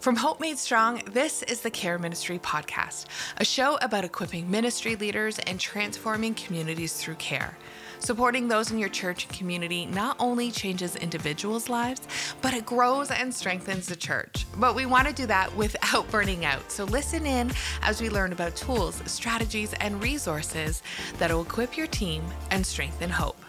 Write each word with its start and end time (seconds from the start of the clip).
From 0.00 0.16
Hope 0.16 0.40
Made 0.40 0.58
Strong, 0.58 1.02
this 1.12 1.42
is 1.44 1.60
the 1.60 1.70
Care 1.70 1.98
Ministry 1.98 2.38
Podcast, 2.38 3.06
a 3.38 3.44
show 3.44 3.78
about 3.80 4.04
equipping 4.04 4.50
ministry 4.50 4.96
leaders 4.96 5.38
and 5.38 5.58
transforming 5.58 6.34
communities 6.34 6.94
through 6.94 7.14
care. 7.14 7.56
Supporting 8.00 8.48
those 8.48 8.70
in 8.70 8.78
your 8.78 8.90
church 8.90 9.24
and 9.24 9.32
community 9.32 9.86
not 9.86 10.16
only 10.18 10.50
changes 10.50 10.96
individuals' 10.96 11.70
lives, 11.70 12.02
but 12.42 12.52
it 12.52 12.66
grows 12.66 13.10
and 13.10 13.32
strengthens 13.32 13.86
the 13.86 13.96
church. 13.96 14.46
But 14.56 14.74
we 14.74 14.84
want 14.84 15.08
to 15.08 15.14
do 15.14 15.26
that 15.26 15.54
without 15.56 16.10
burning 16.10 16.44
out. 16.44 16.70
So 16.70 16.84
listen 16.84 17.24
in 17.24 17.50
as 17.80 18.02
we 18.02 18.10
learn 18.10 18.32
about 18.32 18.56
tools, 18.56 19.00
strategies, 19.06 19.72
and 19.74 20.02
resources 20.02 20.82
that 21.18 21.30
will 21.30 21.42
equip 21.42 21.78
your 21.78 21.86
team 21.86 22.24
and 22.50 22.66
strengthen 22.66 23.10
hope. 23.10 23.43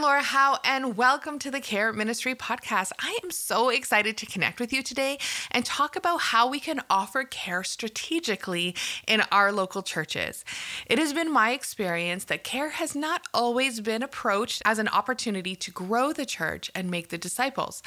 I'm 0.00 0.04
Laura 0.04 0.22
Howe, 0.22 0.58
and 0.64 0.96
welcome 0.96 1.38
to 1.40 1.50
the 1.50 1.60
Care 1.60 1.92
Ministry 1.92 2.34
Podcast. 2.34 2.90
I 3.00 3.18
am 3.22 3.30
so 3.30 3.68
excited 3.68 4.16
to 4.16 4.24
connect 4.24 4.58
with 4.58 4.72
you 4.72 4.82
today 4.82 5.18
and 5.50 5.62
talk 5.62 5.94
about 5.94 6.22
how 6.22 6.48
we 6.48 6.58
can 6.58 6.80
offer 6.88 7.22
care 7.22 7.62
strategically 7.62 8.74
in 9.06 9.22
our 9.30 9.52
local 9.52 9.82
churches. 9.82 10.42
It 10.86 10.98
has 10.98 11.12
been 11.12 11.30
my 11.30 11.50
experience 11.50 12.24
that 12.24 12.44
care 12.44 12.70
has 12.70 12.96
not 12.96 13.24
always 13.34 13.82
been 13.82 14.02
approached 14.02 14.62
as 14.64 14.78
an 14.78 14.88
opportunity 14.88 15.54
to 15.56 15.70
grow 15.70 16.14
the 16.14 16.24
church 16.24 16.70
and 16.74 16.90
make 16.90 17.10
the 17.10 17.18
disciples. 17.18 17.82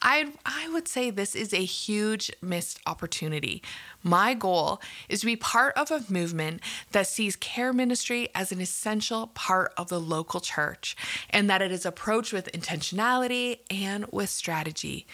I, 0.00 0.34
I 0.44 0.68
would 0.68 0.86
say 0.86 1.10
this 1.10 1.34
is 1.34 1.52
a 1.52 1.64
huge 1.64 2.30
missed 2.40 2.78
opportunity. 2.86 3.60
My 4.04 4.34
goal 4.34 4.80
is 5.08 5.20
to 5.20 5.26
be 5.26 5.34
part 5.34 5.76
of 5.76 5.90
a 5.90 6.04
movement 6.08 6.60
that 6.92 7.08
sees 7.08 7.34
care 7.34 7.72
ministry 7.72 8.28
as 8.36 8.52
an 8.52 8.60
essential 8.60 9.32
part 9.34 9.72
of 9.76 9.88
the 9.88 9.98
local 9.98 10.38
church 10.38 10.96
and 11.30 11.50
that 11.50 11.55
it 11.62 11.72
is 11.72 11.86
approached 11.86 12.32
with 12.32 12.50
intentionality 12.52 13.60
and 13.70 14.06
with 14.12 14.28
strategy. 14.28 15.06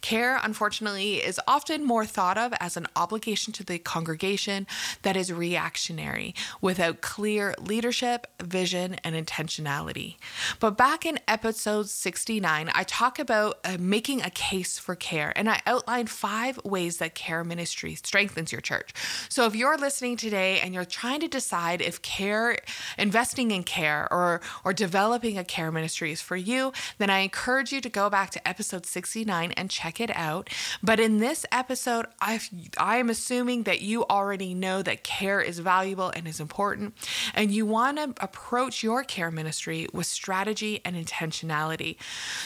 Care, 0.00 0.40
unfortunately, 0.42 1.16
is 1.16 1.40
often 1.46 1.84
more 1.84 2.06
thought 2.06 2.38
of 2.38 2.54
as 2.58 2.76
an 2.76 2.86
obligation 2.96 3.52
to 3.54 3.64
the 3.64 3.78
congregation 3.78 4.66
that 5.02 5.16
is 5.16 5.32
reactionary 5.32 6.34
without 6.60 7.00
clear 7.00 7.54
leadership, 7.58 8.26
vision, 8.42 8.94
and 9.04 9.14
intentionality. 9.14 10.16
But 10.58 10.76
back 10.76 11.04
in 11.04 11.20
episode 11.28 11.88
69, 11.88 12.70
I 12.74 12.82
talk 12.84 13.18
about 13.18 13.58
uh, 13.64 13.76
making 13.78 14.22
a 14.22 14.30
case 14.30 14.78
for 14.78 14.94
care, 14.94 15.32
and 15.36 15.50
I 15.50 15.60
outline 15.66 16.06
five 16.06 16.58
ways 16.64 16.96
that 16.98 17.14
care 17.14 17.44
ministry 17.44 17.94
strengthens 17.94 18.52
your 18.52 18.60
church. 18.60 18.92
So 19.28 19.44
if 19.46 19.54
you're 19.54 19.76
listening 19.76 20.16
today 20.16 20.60
and 20.60 20.72
you're 20.72 20.84
trying 20.84 21.20
to 21.20 21.28
decide 21.28 21.82
if 21.82 22.00
care, 22.02 22.56
investing 22.96 23.50
in 23.50 23.64
care, 23.64 24.08
or, 24.10 24.40
or 24.64 24.72
developing 24.72 25.36
a 25.36 25.44
care 25.44 25.70
ministry 25.70 26.12
is 26.12 26.22
for 26.22 26.36
you, 26.36 26.72
then 26.98 27.10
I 27.10 27.18
encourage 27.18 27.72
you 27.72 27.80
to 27.80 27.88
go 27.88 28.08
back 28.08 28.30
to 28.30 28.48
episode 28.48 28.86
69 28.86 29.52
and 29.52 29.70
check 29.70 29.89
check 29.90 30.00
it 30.00 30.16
out. 30.16 30.48
But 30.82 31.00
in 31.00 31.18
this 31.18 31.44
episode, 31.50 32.06
I 32.20 32.40
I 32.78 32.98
am 32.98 33.10
assuming 33.10 33.64
that 33.64 33.80
you 33.80 34.04
already 34.04 34.54
know 34.54 34.82
that 34.82 35.02
care 35.02 35.40
is 35.40 35.58
valuable 35.58 36.10
and 36.10 36.28
is 36.28 36.40
important, 36.40 36.94
and 37.34 37.50
you 37.50 37.66
want 37.66 37.98
to 37.98 38.24
approach 38.24 38.82
your 38.82 39.02
care 39.04 39.30
ministry 39.30 39.88
with 39.92 40.06
strategy 40.06 40.80
and 40.84 40.96
intentionality. 40.96 41.96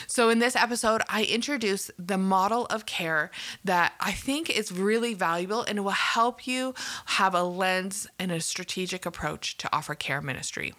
So 0.06 0.31
in 0.31 0.39
this 0.39 0.56
episode, 0.56 1.03
I 1.09 1.25
introduce 1.25 1.91
the 1.98 2.19
model 2.19 2.67
of 2.67 2.87
care 2.87 3.31
that 3.65 3.92
I 4.00 4.12
think 4.12 4.48
is 4.50 4.72
really 4.72 5.15
valuable 5.15 5.62
and 5.62 5.84
will 5.84 5.91
help 5.91 6.47
you 6.47 6.75
have 7.06 7.34
a 7.34 7.42
lens 7.42 8.06
and 8.19 8.33
a 8.33 8.41
strategic 8.41 9.05
approach 9.06 9.56
to 9.59 9.69
offer 9.75 9.95
care 9.95 10.22
ministry 10.22 10.72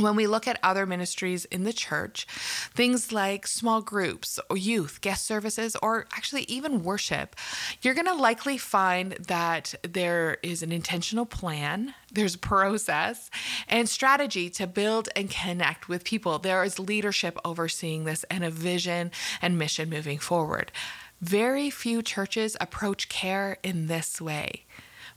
when 0.00 0.16
we 0.16 0.26
look 0.26 0.48
at 0.48 0.58
other 0.62 0.86
ministries 0.86 1.44
in 1.46 1.64
the 1.64 1.72
church, 1.72 2.26
things 2.74 3.12
like 3.12 3.46
small 3.46 3.80
groups 3.80 4.38
or 4.48 4.56
youth, 4.56 5.00
guest 5.00 5.26
services, 5.26 5.76
or 5.82 6.06
actually 6.12 6.42
even 6.42 6.82
worship, 6.84 7.36
you're 7.82 7.94
going 7.94 8.06
to 8.06 8.14
likely 8.14 8.58
find 8.58 9.12
that 9.28 9.74
there 9.82 10.38
is 10.42 10.62
an 10.62 10.72
intentional 10.72 11.26
plan, 11.26 11.94
there's 12.12 12.36
process 12.36 13.30
and 13.68 13.88
strategy 13.88 14.50
to 14.50 14.66
build 14.66 15.08
and 15.14 15.30
connect 15.30 15.88
with 15.88 16.04
people. 16.04 16.38
There 16.38 16.64
is 16.64 16.78
leadership 16.78 17.38
overseeing 17.44 18.04
this 18.04 18.24
and 18.30 18.44
a 18.44 18.50
vision 18.50 19.10
and 19.40 19.58
mission 19.58 19.88
moving 19.90 20.18
forward. 20.18 20.72
Very 21.20 21.68
few 21.68 22.02
churches 22.02 22.56
approach 22.60 23.08
care 23.08 23.58
in 23.62 23.86
this 23.86 24.20
way. 24.20 24.64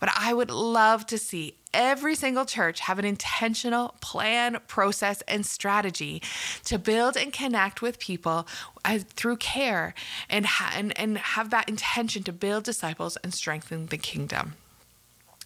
But 0.03 0.11
I 0.17 0.33
would 0.33 0.51
love 0.51 1.05
to 1.05 1.17
see 1.17 1.55
every 1.73 2.13
single 2.15 2.43
church 2.43 2.81
have 2.81 2.99
an 2.99 3.05
intentional 3.05 3.95
plan, 4.01 4.57
process, 4.67 5.21
and 5.29 5.45
strategy 5.45 6.21
to 6.65 6.77
build 6.77 7.15
and 7.15 7.31
connect 7.31 7.81
with 7.81 7.99
people 7.99 8.45
as, 8.83 9.03
through 9.03 9.37
care 9.37 9.93
and, 10.29 10.45
ha- 10.45 10.73
and, 10.75 10.91
and 10.99 11.17
have 11.17 11.51
that 11.51 11.69
intention 11.69 12.21
to 12.23 12.33
build 12.33 12.65
disciples 12.65 13.15
and 13.23 13.33
strengthen 13.33 13.85
the 13.85 13.97
kingdom. 13.97 14.55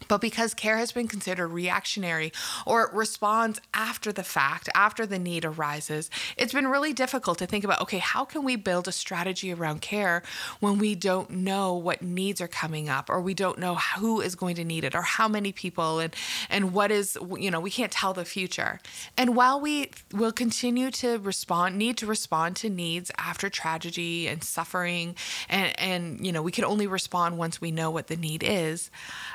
But 0.08 0.22
because 0.22 0.54
care 0.54 0.78
has 0.78 0.92
been 0.92 1.08
considered 1.08 1.48
reactionary 1.50 2.32
or 2.66 2.90
responds 2.94 3.60
after 3.74 4.12
the 4.12 4.24
fact, 4.24 4.70
after 4.76 5.06
the 5.06 5.20
need 5.20 5.44
arises, 5.44 6.10
it's 6.38 6.54
been 6.54 6.68
really 6.68 6.94
difficult 6.94 7.38
to 7.40 7.46
think 7.46 7.64
about 7.64 7.82
okay, 7.82 7.98
how 7.98 8.26
can 8.26 8.44
we 8.44 8.56
build 8.56 8.88
a 8.88 8.92
strategy 8.92 9.54
around 9.54 9.82
care 9.82 10.24
when 10.60 10.78
we 10.78 10.96
don't 10.96 11.30
know 11.30 11.74
what 11.74 12.02
needs 12.02 12.42
are 12.42 12.48
coming 12.48 12.90
up 12.90 13.10
or 13.10 13.22
we 13.22 13.34
don't 13.34 13.58
know 13.58 13.76
who 13.76 14.22
is 14.22 14.36
going 14.36 14.56
to 14.56 14.64
need 14.64 14.84
it 14.84 14.96
or 14.96 15.02
how 15.02 15.28
many 15.28 15.52
people 15.52 16.00
and 16.00 16.16
and 16.50 16.74
what 16.74 16.92
is 16.92 17.18
you 17.38 17.52
know, 17.52 17.60
we 17.60 17.72
can't 17.72 17.92
tell 17.92 18.14
the 18.14 18.26
future. 18.26 18.80
And 19.18 19.36
while 19.36 19.60
we 19.60 19.92
will 20.14 20.32
continue 20.32 20.92
to 20.92 21.18
respond 21.20 21.78
need 21.78 21.98
to 21.98 22.06
respond 22.06 22.56
to 22.58 22.70
needs 22.70 23.12
after 23.18 23.50
tragedy 23.50 24.28
and 24.28 24.44
suffering 24.44 25.16
and 25.50 25.78
and 25.80 26.26
you 26.26 26.32
know, 26.32 26.42
we 26.42 26.52
can 26.52 26.66
only 26.66 26.88
respond 26.88 27.38
once 27.38 27.60
we 27.60 27.72
know 27.72 27.90
what 27.90 28.08
the 28.08 28.16
need 28.16 28.44
is, 28.44 28.92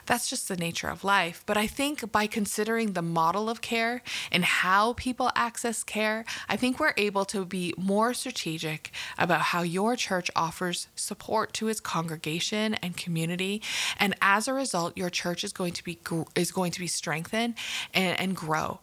that's 0.06 0.30
just 0.30 0.51
the 0.52 0.56
nature 0.58 0.88
of 0.88 1.02
life. 1.02 1.42
But 1.46 1.56
I 1.56 1.66
think 1.66 2.12
by 2.12 2.26
considering 2.26 2.92
the 2.92 3.02
model 3.02 3.48
of 3.48 3.62
care 3.62 4.02
and 4.30 4.44
how 4.44 4.92
people 4.92 5.30
access 5.34 5.82
care, 5.82 6.24
I 6.48 6.56
think 6.56 6.78
we're 6.78 6.94
able 6.98 7.24
to 7.26 7.46
be 7.46 7.72
more 7.78 8.12
strategic 8.12 8.92
about 9.16 9.40
how 9.40 9.62
your 9.62 9.96
church 9.96 10.30
offers 10.36 10.88
support 10.94 11.54
to 11.54 11.68
its 11.68 11.80
congregation 11.80 12.74
and 12.74 12.96
community. 12.96 13.62
And 13.98 14.14
as 14.20 14.46
a 14.46 14.52
result, 14.52 14.96
your 14.96 15.10
church 15.10 15.42
is 15.42 15.52
going 15.52 15.72
to 15.72 15.84
be 15.84 15.98
is 16.34 16.52
going 16.52 16.72
to 16.72 16.80
be 16.80 16.86
strengthened 16.86 17.54
and, 17.94 18.20
and 18.20 18.36
grow. 18.36 18.80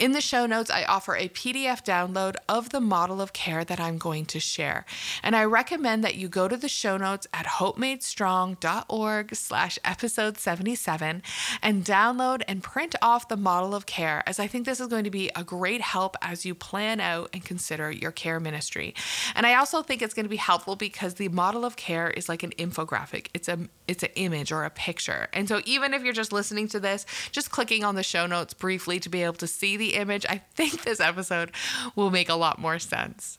In 0.00 0.12
the 0.12 0.22
show 0.22 0.46
notes, 0.46 0.70
I 0.70 0.84
offer 0.84 1.14
a 1.14 1.28
PDF 1.28 1.84
download 1.84 2.36
of 2.48 2.70
the 2.70 2.80
model 2.80 3.20
of 3.20 3.34
care 3.34 3.66
that 3.66 3.78
I'm 3.78 3.98
going 3.98 4.24
to 4.26 4.40
share. 4.40 4.86
And 5.22 5.36
I 5.36 5.44
recommend 5.44 6.02
that 6.04 6.14
you 6.14 6.26
go 6.26 6.48
to 6.48 6.56
the 6.56 6.70
show 6.70 6.96
notes 6.96 7.26
at 7.34 7.44
hopemadestrong.org 7.44 9.34
slash 9.34 9.78
episode 9.84 10.38
77 10.38 11.22
and 11.62 11.84
download 11.84 12.40
and 12.48 12.62
print 12.62 12.94
off 13.02 13.28
the 13.28 13.36
model 13.36 13.74
of 13.74 13.84
care 13.84 14.22
as 14.26 14.40
I 14.40 14.46
think 14.46 14.64
this 14.64 14.80
is 14.80 14.86
going 14.86 15.04
to 15.04 15.10
be 15.10 15.30
a 15.36 15.44
great 15.44 15.82
help 15.82 16.16
as 16.22 16.46
you 16.46 16.54
plan 16.54 16.98
out 17.00 17.28
and 17.34 17.44
consider 17.44 17.90
your 17.90 18.10
care 18.10 18.40
ministry. 18.40 18.94
And 19.34 19.44
I 19.44 19.52
also 19.56 19.82
think 19.82 20.00
it's 20.00 20.14
going 20.14 20.24
to 20.24 20.30
be 20.30 20.36
helpful 20.36 20.76
because 20.76 21.16
the 21.16 21.28
model 21.28 21.62
of 21.62 21.76
care 21.76 22.08
is 22.08 22.26
like 22.26 22.42
an 22.42 22.52
infographic. 22.52 23.26
It's 23.34 23.48
a 23.48 23.58
it's 23.90 24.04
an 24.04 24.10
image 24.14 24.52
or 24.52 24.64
a 24.64 24.70
picture. 24.70 25.26
And 25.32 25.48
so 25.48 25.60
even 25.64 25.92
if 25.94 26.04
you're 26.04 26.12
just 26.12 26.32
listening 26.32 26.68
to 26.68 26.78
this, 26.78 27.04
just 27.32 27.50
clicking 27.50 27.82
on 27.82 27.96
the 27.96 28.04
show 28.04 28.24
notes 28.24 28.54
briefly 28.54 29.00
to 29.00 29.08
be 29.08 29.24
able 29.24 29.34
to 29.34 29.48
see 29.48 29.76
the 29.76 29.94
image, 29.94 30.24
I 30.28 30.38
think 30.54 30.82
this 30.82 31.00
episode 31.00 31.50
will 31.96 32.10
make 32.10 32.28
a 32.28 32.34
lot 32.34 32.60
more 32.60 32.78
sense. 32.78 33.36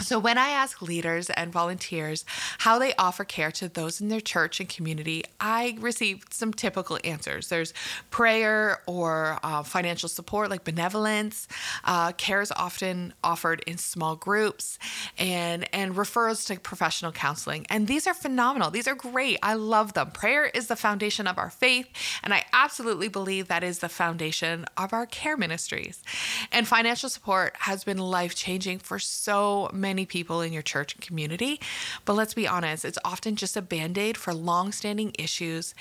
So, 0.00 0.18
when 0.18 0.38
I 0.38 0.48
ask 0.48 0.80
leaders 0.80 1.28
and 1.28 1.52
volunteers 1.52 2.24
how 2.58 2.78
they 2.78 2.94
offer 2.94 3.22
care 3.22 3.50
to 3.52 3.68
those 3.68 4.00
in 4.00 4.08
their 4.08 4.20
church 4.20 4.58
and 4.58 4.68
community, 4.68 5.24
I 5.38 5.76
receive 5.78 6.24
some 6.30 6.54
typical 6.54 6.98
answers. 7.04 7.48
There's 7.48 7.74
prayer 8.10 8.80
or 8.86 9.38
uh, 9.42 9.62
financial 9.62 10.08
support, 10.08 10.48
like 10.48 10.64
benevolence. 10.64 11.48
Uh, 11.84 12.12
care 12.12 12.40
is 12.40 12.50
often 12.52 13.12
offered 13.22 13.62
in 13.66 13.76
small 13.76 14.16
groups, 14.16 14.78
and 15.18 15.68
and 15.74 15.94
referrals 15.94 16.46
to 16.46 16.58
professional 16.58 17.12
counseling. 17.12 17.66
And 17.68 17.86
these 17.86 18.06
are 18.06 18.14
phenomenal. 18.14 18.70
These 18.70 18.88
are 18.88 18.94
great. 18.94 19.38
I 19.42 19.54
love 19.54 19.92
them. 19.92 20.12
Prayer 20.12 20.46
is 20.46 20.68
the 20.68 20.76
foundation 20.76 21.26
of 21.26 21.36
our 21.36 21.50
faith, 21.50 21.88
and 22.24 22.32
I 22.32 22.44
absolutely 22.54 23.08
believe 23.08 23.48
that 23.48 23.62
is 23.62 23.80
the 23.80 23.90
foundation 23.90 24.64
of 24.78 24.94
our 24.94 25.04
care 25.04 25.36
ministries. 25.36 26.02
And 26.50 26.66
financial 26.66 27.10
support 27.10 27.54
has 27.58 27.84
been 27.84 27.98
life 27.98 28.34
changing 28.34 28.78
for 28.78 28.98
so 28.98 29.68
many 29.74 29.89
many 29.90 30.06
people 30.06 30.40
in 30.40 30.52
your 30.52 30.62
church 30.62 30.94
and 30.94 31.02
community. 31.02 31.60
But 32.04 32.12
let's 32.12 32.32
be 32.32 32.46
honest, 32.46 32.84
it's 32.84 32.98
often 33.04 33.34
just 33.34 33.56
a 33.56 33.62
band 33.62 33.98
aid 33.98 34.16
for 34.16 34.32
long 34.32 34.70
standing 34.70 35.10
issues 35.18 35.74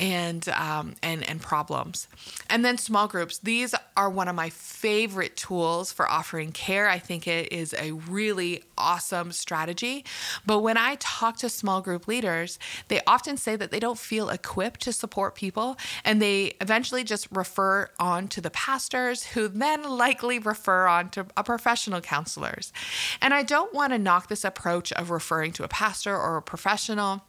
and, 0.00 0.48
um, 0.48 0.94
and, 1.00 1.22
and 1.30 1.40
problems. 1.40 2.08
And 2.50 2.64
then 2.64 2.76
small 2.76 3.06
groups. 3.06 3.38
These 3.38 3.72
are 3.96 4.10
one 4.10 4.26
of 4.26 4.34
my 4.34 4.50
favorite 4.50 5.36
tools 5.36 5.92
for 5.92 6.10
offering 6.10 6.50
care. 6.50 6.88
I 6.88 6.98
think 6.98 7.28
it 7.28 7.52
is 7.52 7.72
a 7.78 7.92
really 7.92 8.64
awesome 8.76 9.30
strategy. 9.30 10.04
But 10.44 10.58
when 10.58 10.76
I 10.76 10.96
talk 10.98 11.36
to 11.38 11.48
small 11.48 11.80
group 11.80 12.08
leaders, 12.08 12.58
they 12.88 13.00
often 13.06 13.36
say 13.36 13.54
that 13.54 13.70
they 13.70 13.78
don't 13.78 13.98
feel 13.98 14.28
equipped 14.28 14.80
to 14.80 14.92
support 14.92 15.36
people 15.36 15.76
and 16.04 16.20
they 16.20 16.54
eventually 16.60 17.04
just 17.04 17.28
refer 17.30 17.90
on 18.00 18.26
to 18.28 18.40
the 18.40 18.50
pastors 18.50 19.24
who 19.24 19.46
then 19.46 19.84
likely 19.84 20.40
refer 20.40 20.88
on 20.88 21.10
to 21.10 21.26
a 21.36 21.44
professional 21.44 22.00
counselors. 22.00 22.72
And 23.20 23.32
I 23.32 23.44
don't 23.52 23.74
want 23.74 23.92
to 23.92 23.98
knock 23.98 24.28
this 24.28 24.46
approach 24.46 24.92
of 24.92 25.10
referring 25.10 25.52
to 25.52 25.62
a 25.62 25.68
pastor 25.68 26.16
or 26.16 26.38
a 26.38 26.42
professional. 26.42 27.22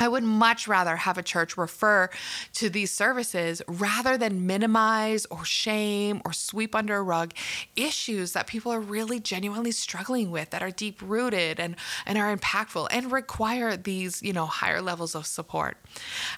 I 0.00 0.08
would 0.08 0.22
much 0.24 0.66
rather 0.66 0.96
have 0.96 1.18
a 1.18 1.22
church 1.22 1.58
refer 1.58 2.08
to 2.54 2.70
these 2.70 2.90
services 2.90 3.60
rather 3.68 4.16
than 4.16 4.46
minimize 4.46 5.26
or 5.26 5.44
shame 5.44 6.22
or 6.24 6.32
sweep 6.32 6.74
under 6.74 6.96
a 6.96 7.02
rug 7.02 7.34
issues 7.76 8.32
that 8.32 8.46
people 8.46 8.72
are 8.72 8.80
really 8.80 9.20
genuinely 9.20 9.72
struggling 9.72 10.30
with 10.30 10.48
that 10.50 10.62
are 10.62 10.70
deep 10.70 11.02
rooted 11.02 11.60
and, 11.60 11.76
and 12.06 12.16
are 12.16 12.34
impactful 12.34 12.88
and 12.90 13.12
require 13.12 13.76
these, 13.76 14.22
you 14.22 14.32
know, 14.32 14.46
higher 14.46 14.80
levels 14.80 15.14
of 15.14 15.26
support. 15.26 15.76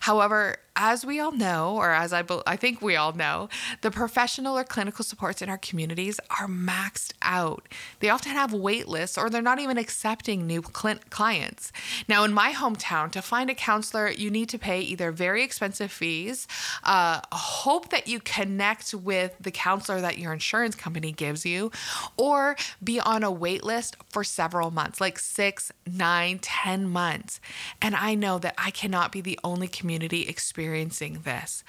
However, 0.00 0.56
as 0.76 1.06
we 1.06 1.20
all 1.20 1.30
know, 1.30 1.76
or 1.76 1.92
as 1.92 2.12
I, 2.12 2.22
be- 2.22 2.42
I 2.46 2.56
think 2.56 2.82
we 2.82 2.96
all 2.96 3.12
know, 3.12 3.48
the 3.82 3.90
professional 3.90 4.58
or 4.58 4.64
clinical 4.64 5.04
supports 5.04 5.40
in 5.40 5.48
our 5.48 5.58
communities 5.58 6.18
are 6.40 6.48
maxed 6.48 7.12
out. 7.22 7.68
They 8.00 8.08
often 8.10 8.32
have 8.32 8.52
wait 8.52 8.88
lists 8.88 9.16
or 9.16 9.30
they're 9.30 9.40
not 9.40 9.60
even 9.60 9.78
accepting 9.78 10.46
new 10.46 10.62
cl- 10.62 10.98
clients. 11.10 11.70
Now, 12.08 12.24
in 12.24 12.32
my 12.32 12.52
hometown, 12.52 13.12
to 13.12 13.22
find 13.22 13.50
a 13.50 13.54
counselor, 13.54 14.10
you 14.10 14.30
need 14.30 14.48
to 14.48 14.58
pay 14.58 14.80
either 14.80 15.12
very 15.12 15.44
expensive 15.44 15.92
fees, 15.92 16.48
uh, 16.82 17.20
hope 17.30 17.90
that 17.90 18.08
you 18.08 18.18
connect 18.18 18.92
with 18.94 19.36
the 19.40 19.52
counselor 19.52 20.00
that 20.00 20.18
your 20.18 20.32
insurance 20.32 20.74
company 20.74 21.12
gives 21.12 21.46
you, 21.46 21.70
or 22.16 22.56
be 22.82 22.98
on 22.98 23.22
a 23.22 23.30
wait 23.30 23.62
list 23.62 23.96
for 24.10 24.24
several 24.24 24.72
months, 24.72 25.00
like 25.00 25.20
six, 25.20 25.70
nine, 25.86 26.40
ten 26.40 26.88
months. 26.88 27.40
And 27.80 27.94
I 27.94 28.16
know 28.16 28.38
that 28.40 28.54
I 28.58 28.72
cannot 28.72 29.12
be 29.12 29.20
the 29.20 29.38
only 29.44 29.68
community 29.68 30.22
experiencing 30.22 30.63
experiencing 30.64 31.20
this. 31.24 31.62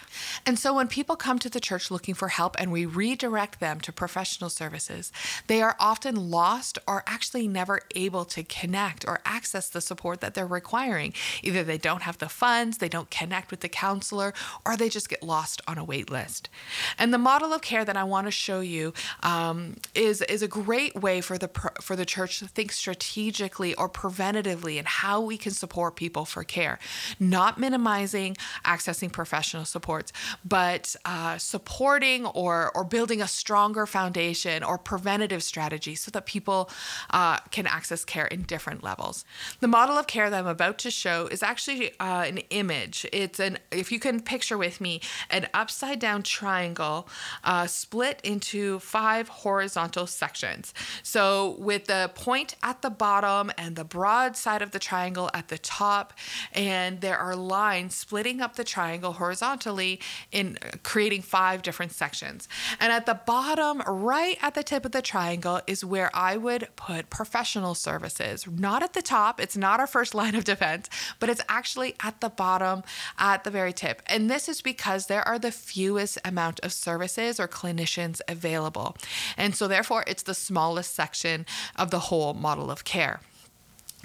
And 0.45 0.57
so 0.57 0.73
when 0.73 0.87
people 0.87 1.17
come 1.17 1.37
to 1.39 1.49
the 1.49 1.59
church 1.59 1.91
looking 1.91 2.15
for 2.15 2.29
help 2.29 2.55
and 2.57 2.71
we 2.71 2.85
redirect 2.85 3.59
them 3.59 3.81
to 3.81 3.91
professional 3.91 4.49
services, 4.49 5.11
they 5.47 5.61
are 5.61 5.75
often 5.81 6.31
lost 6.31 6.79
or 6.87 7.03
actually 7.05 7.45
never 7.45 7.81
able 7.93 8.23
to 8.25 8.43
connect 8.43 9.05
or 9.05 9.19
access 9.25 9.67
the 9.67 9.81
support 9.81 10.21
that 10.21 10.33
they're 10.33 10.47
requiring. 10.47 11.13
Either 11.43 11.61
they 11.61 11.77
don't 11.77 12.03
have 12.03 12.19
the 12.19 12.29
funds, 12.29 12.77
they 12.77 12.87
don't 12.87 13.09
connect 13.11 13.51
with 13.51 13.59
the 13.59 13.67
counselor, 13.67 14.33
or 14.65 14.77
they 14.77 14.87
just 14.87 15.09
get 15.09 15.21
lost 15.21 15.61
on 15.67 15.77
a 15.77 15.83
wait 15.83 16.09
list. 16.09 16.49
And 16.97 17.13
the 17.13 17.17
model 17.17 17.51
of 17.51 17.61
care 17.61 17.83
that 17.83 17.97
I 17.97 18.05
want 18.05 18.27
to 18.27 18.31
show 18.31 18.61
you 18.61 18.93
um, 19.23 19.75
is, 19.93 20.21
is 20.21 20.41
a 20.41 20.47
great 20.47 20.95
way 20.95 21.19
for 21.19 21.37
the, 21.37 21.49
for 21.81 21.97
the 21.97 22.05
church 22.05 22.39
to 22.39 22.47
think 22.47 22.71
strategically 22.71 23.75
or 23.75 23.89
preventatively 23.89 24.77
in 24.77 24.85
how 24.85 25.19
we 25.19 25.37
can 25.37 25.51
support 25.51 25.97
people 25.97 26.23
for 26.23 26.45
care, 26.45 26.79
not 27.19 27.59
minimizing 27.59 28.37
access 28.63 28.84
accessing 28.85 29.11
professional 29.11 29.65
supports, 29.65 30.11
but 30.43 30.95
uh, 31.05 31.37
supporting 31.37 32.25
or, 32.27 32.71
or 32.75 32.83
building 32.83 33.21
a 33.21 33.27
stronger 33.27 33.85
foundation 33.85 34.63
or 34.63 34.77
preventative 34.77 35.43
strategy 35.43 35.95
so 35.95 36.11
that 36.11 36.25
people 36.25 36.69
uh, 37.09 37.37
can 37.51 37.67
access 37.67 38.05
care 38.05 38.25
in 38.27 38.43
different 38.43 38.83
levels. 38.83 39.25
The 39.59 39.67
model 39.67 39.97
of 39.97 40.07
care 40.07 40.29
that 40.29 40.37
I'm 40.37 40.47
about 40.47 40.77
to 40.79 40.91
show 40.91 41.27
is 41.27 41.41
actually 41.41 41.91
uh, 41.99 42.25
an 42.27 42.39
image. 42.49 43.05
It's 43.11 43.39
an, 43.39 43.57
if 43.71 43.91
you 43.91 43.99
can 43.99 44.21
picture 44.21 44.57
with 44.57 44.79
me, 44.79 45.01
an 45.29 45.47
upside 45.53 45.99
down 45.99 46.23
triangle 46.23 47.07
uh, 47.43 47.67
split 47.67 48.19
into 48.23 48.79
five 48.79 49.27
horizontal 49.29 50.07
sections. 50.07 50.73
So 51.03 51.55
with 51.59 51.85
the 51.85 52.11
point 52.13 52.55
at 52.61 52.81
the 52.81 52.89
bottom 52.89 53.51
and 53.57 53.75
the 53.75 53.83
broad 53.83 54.35
side 54.37 54.61
of 54.61 54.71
the 54.71 54.79
triangle 54.79 55.29
at 55.33 55.47
the 55.47 55.57
top, 55.57 56.13
and 56.53 57.01
there 57.01 57.17
are 57.17 57.35
lines 57.35 57.95
splitting 57.95 58.41
up 58.41 58.55
the 58.55 58.63
triangle 58.75 59.13
horizontally 59.13 60.01
in 60.33 60.57
uh, 60.61 60.71
creating 60.83 61.21
five 61.21 61.61
different 61.61 61.93
sections. 61.93 62.49
And 62.81 62.91
at 62.91 63.05
the 63.05 63.19
bottom, 63.25 63.81
right 63.87 64.37
at 64.41 64.53
the 64.53 64.63
tip 64.63 64.83
of 64.83 64.91
the 64.91 65.01
triangle, 65.01 65.61
is 65.65 65.85
where 65.85 66.11
I 66.13 66.35
would 66.35 66.67
put 66.75 67.09
professional 67.09 67.73
services. 67.73 68.45
Not 68.45 68.83
at 68.83 68.91
the 68.91 69.01
top, 69.01 69.39
it's 69.39 69.55
not 69.55 69.79
our 69.79 69.87
first 69.87 70.13
line 70.19 70.35
of 70.35 70.43
defense, 70.43 70.89
but 71.19 71.29
it's 71.29 71.45
actually 71.47 71.95
at 72.01 72.19
the 72.19 72.29
bottom, 72.29 72.83
at 73.17 73.45
the 73.45 73.51
very 73.59 73.71
tip. 73.71 74.01
And 74.07 74.29
this 74.29 74.49
is 74.49 74.61
because 74.61 75.07
there 75.07 75.25
are 75.25 75.39
the 75.39 75.51
fewest 75.51 76.17
amount 76.25 76.59
of 76.61 76.73
services 76.73 77.39
or 77.39 77.47
clinicians 77.47 78.19
available. 78.27 78.97
And 79.37 79.55
so, 79.55 79.69
therefore, 79.69 80.03
it's 80.05 80.23
the 80.23 80.33
smallest 80.33 80.93
section 80.93 81.45
of 81.77 81.91
the 81.91 81.99
whole 82.07 82.33
model 82.33 82.69
of 82.69 82.83
care. 82.83 83.21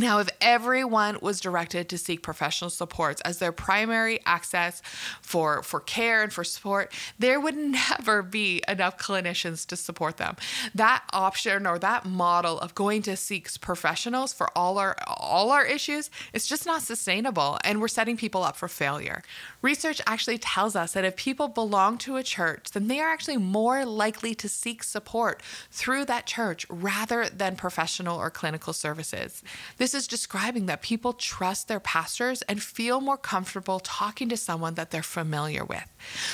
Now, 0.01 0.19
if 0.21 0.30
everyone 0.41 1.19
was 1.21 1.41
directed 1.41 1.89
to 1.89 1.99
seek 1.99 2.23
professional 2.23 2.71
supports 2.71 3.21
as 3.23 3.39
their 3.39 3.53
primary 3.53 4.21
access 4.27 4.83
for, 5.21 5.63
for 5.63 5.81
care 5.81 6.23
and 6.23 6.33
for 6.33 6.45
support, 6.45 6.93
there 7.19 7.41
would 7.41 7.57
never 8.01 8.23
be 8.23 8.63
enough 8.69 8.99
clinicians 8.99 9.67
to 9.67 9.77
support 9.77 10.17
them. 10.17 10.37
That 10.75 11.05
option 11.13 11.67
or 11.67 11.79
that 11.79 12.05
model 12.05 12.59
of 12.61 12.75
going 12.75 13.03
to 13.03 13.17
seek 13.17 13.41
professionals 13.61 14.33
for 14.33 14.51
all 14.57 14.79
our 14.79 14.97
all 15.07 15.51
our 15.51 15.65
issues 15.65 16.11
is 16.33 16.47
just 16.47 16.67
not 16.67 16.83
sustainable 16.83 17.59
and 17.65 17.81
we're 17.81 17.89
setting 17.89 18.17
people 18.17 18.43
up 18.43 18.57
for 18.57 18.69
failure. 18.69 19.23
Research 19.63 20.01
actually 20.07 20.39
tells 20.39 20.77
us 20.77 20.93
that 20.93 21.05
if 21.05 21.17
people 21.17 21.49
belong 21.49 21.99
to 21.99 22.17
a 22.17 22.23
church, 22.23 22.71
then 22.73 22.89
they 22.89 23.01
are 23.01 23.09
actually 23.09 23.37
more 23.37 23.85
likely 23.85 24.35
to 24.35 24.49
seek 24.49 24.83
support 24.83 25.43
through 25.71 26.05
that 26.05 26.27
church 26.27 26.67
rather 26.69 27.29
than 27.29 27.57
professional 27.57 28.19
or 28.19 28.31
clinical 28.31 28.73
services. 28.73 29.43
This 29.79 29.95
is 29.95 30.07
describing 30.31 30.67
that 30.67 30.81
people 30.81 31.13
trust 31.13 31.67
their 31.67 31.81
pastors 31.81 32.41
and 32.43 32.63
feel 32.63 33.01
more 33.01 33.17
comfortable 33.17 33.81
talking 33.81 34.29
to 34.29 34.37
someone 34.37 34.75
that 34.75 34.93
they're 34.93 35.03
familiar 35.03 35.65
with. 35.65 35.85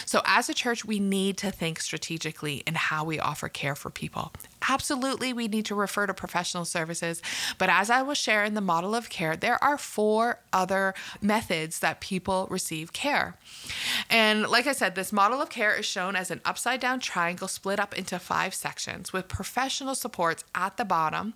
So, 0.05 0.21
as 0.27 0.51
a 0.51 0.55
church, 0.55 0.85
we 0.85 1.01
need 1.01 1.39
to 1.39 1.51
think 1.51 1.81
strategically 1.81 2.63
in 2.67 2.75
how 2.75 3.05
we 3.05 3.19
offer 3.19 3.49
care 3.49 3.75
for 3.75 3.89
people. 3.89 4.33
Absolutely, 4.69 5.33
we 5.33 5.49
need 5.49 5.67
to 5.67 5.75
refer 5.75 6.07
to 6.07 6.15
professional 6.15 6.65
services, 6.65 7.23
but 7.59 7.69
as 7.69 7.91
I 7.91 8.03
will 8.03 8.15
share 8.15 8.45
in 8.45 8.55
the 8.55 8.61
model 8.61 8.95
of 8.95 9.09
care, 9.09 9.37
there 9.37 9.63
are 9.63 9.79
four 9.79 10.41
other 10.53 10.95
methods 11.21 11.79
that 11.81 12.01
people 12.01 12.47
receive 12.51 12.93
care. 12.93 13.37
And 14.11 14.47
like 14.49 14.67
I 14.67 14.73
said, 14.73 14.95
this 14.95 15.13
model 15.13 15.41
of 15.41 15.51
care 15.51 15.75
is 15.75 15.87
shown 15.87 16.17
as 16.17 16.31
an 16.31 16.41
upside 16.45 16.81
down 16.81 17.01
triangle 17.01 17.49
split 17.49 17.79
up 17.79 17.97
into 17.97 18.19
five 18.19 18.55
sections 18.55 19.13
with 19.13 19.29
professional 19.29 19.95
supports 19.95 20.45
at 20.55 20.77
the 20.77 20.85
bottom. 20.85 21.35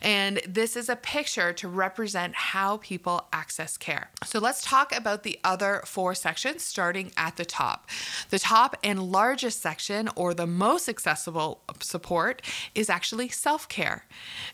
And 0.00 0.40
this 0.46 0.76
is 0.76 0.88
a 0.88 0.96
picture 0.96 1.52
to 1.54 1.68
represent 1.68 2.34
how 2.34 2.78
people 2.78 3.26
access 3.32 3.76
care. 3.76 4.10
So 4.24 4.38
let's 4.38 4.62
talk 4.62 4.96
about 4.96 5.22
the 5.22 5.38
other 5.44 5.82
four 5.86 6.14
sections 6.14 6.64
starting 6.64 7.12
at 7.16 7.36
the 7.36 7.44
top. 7.44 7.88
The 8.30 8.38
top 8.38 8.76
and 8.82 9.02
largest 9.10 9.60
section, 9.60 10.08
or 10.16 10.34
the 10.34 10.46
most 10.46 10.88
accessible 10.88 11.62
support, 11.80 12.42
is 12.74 12.90
actually 12.90 13.28
self 13.28 13.68
care. 13.68 14.06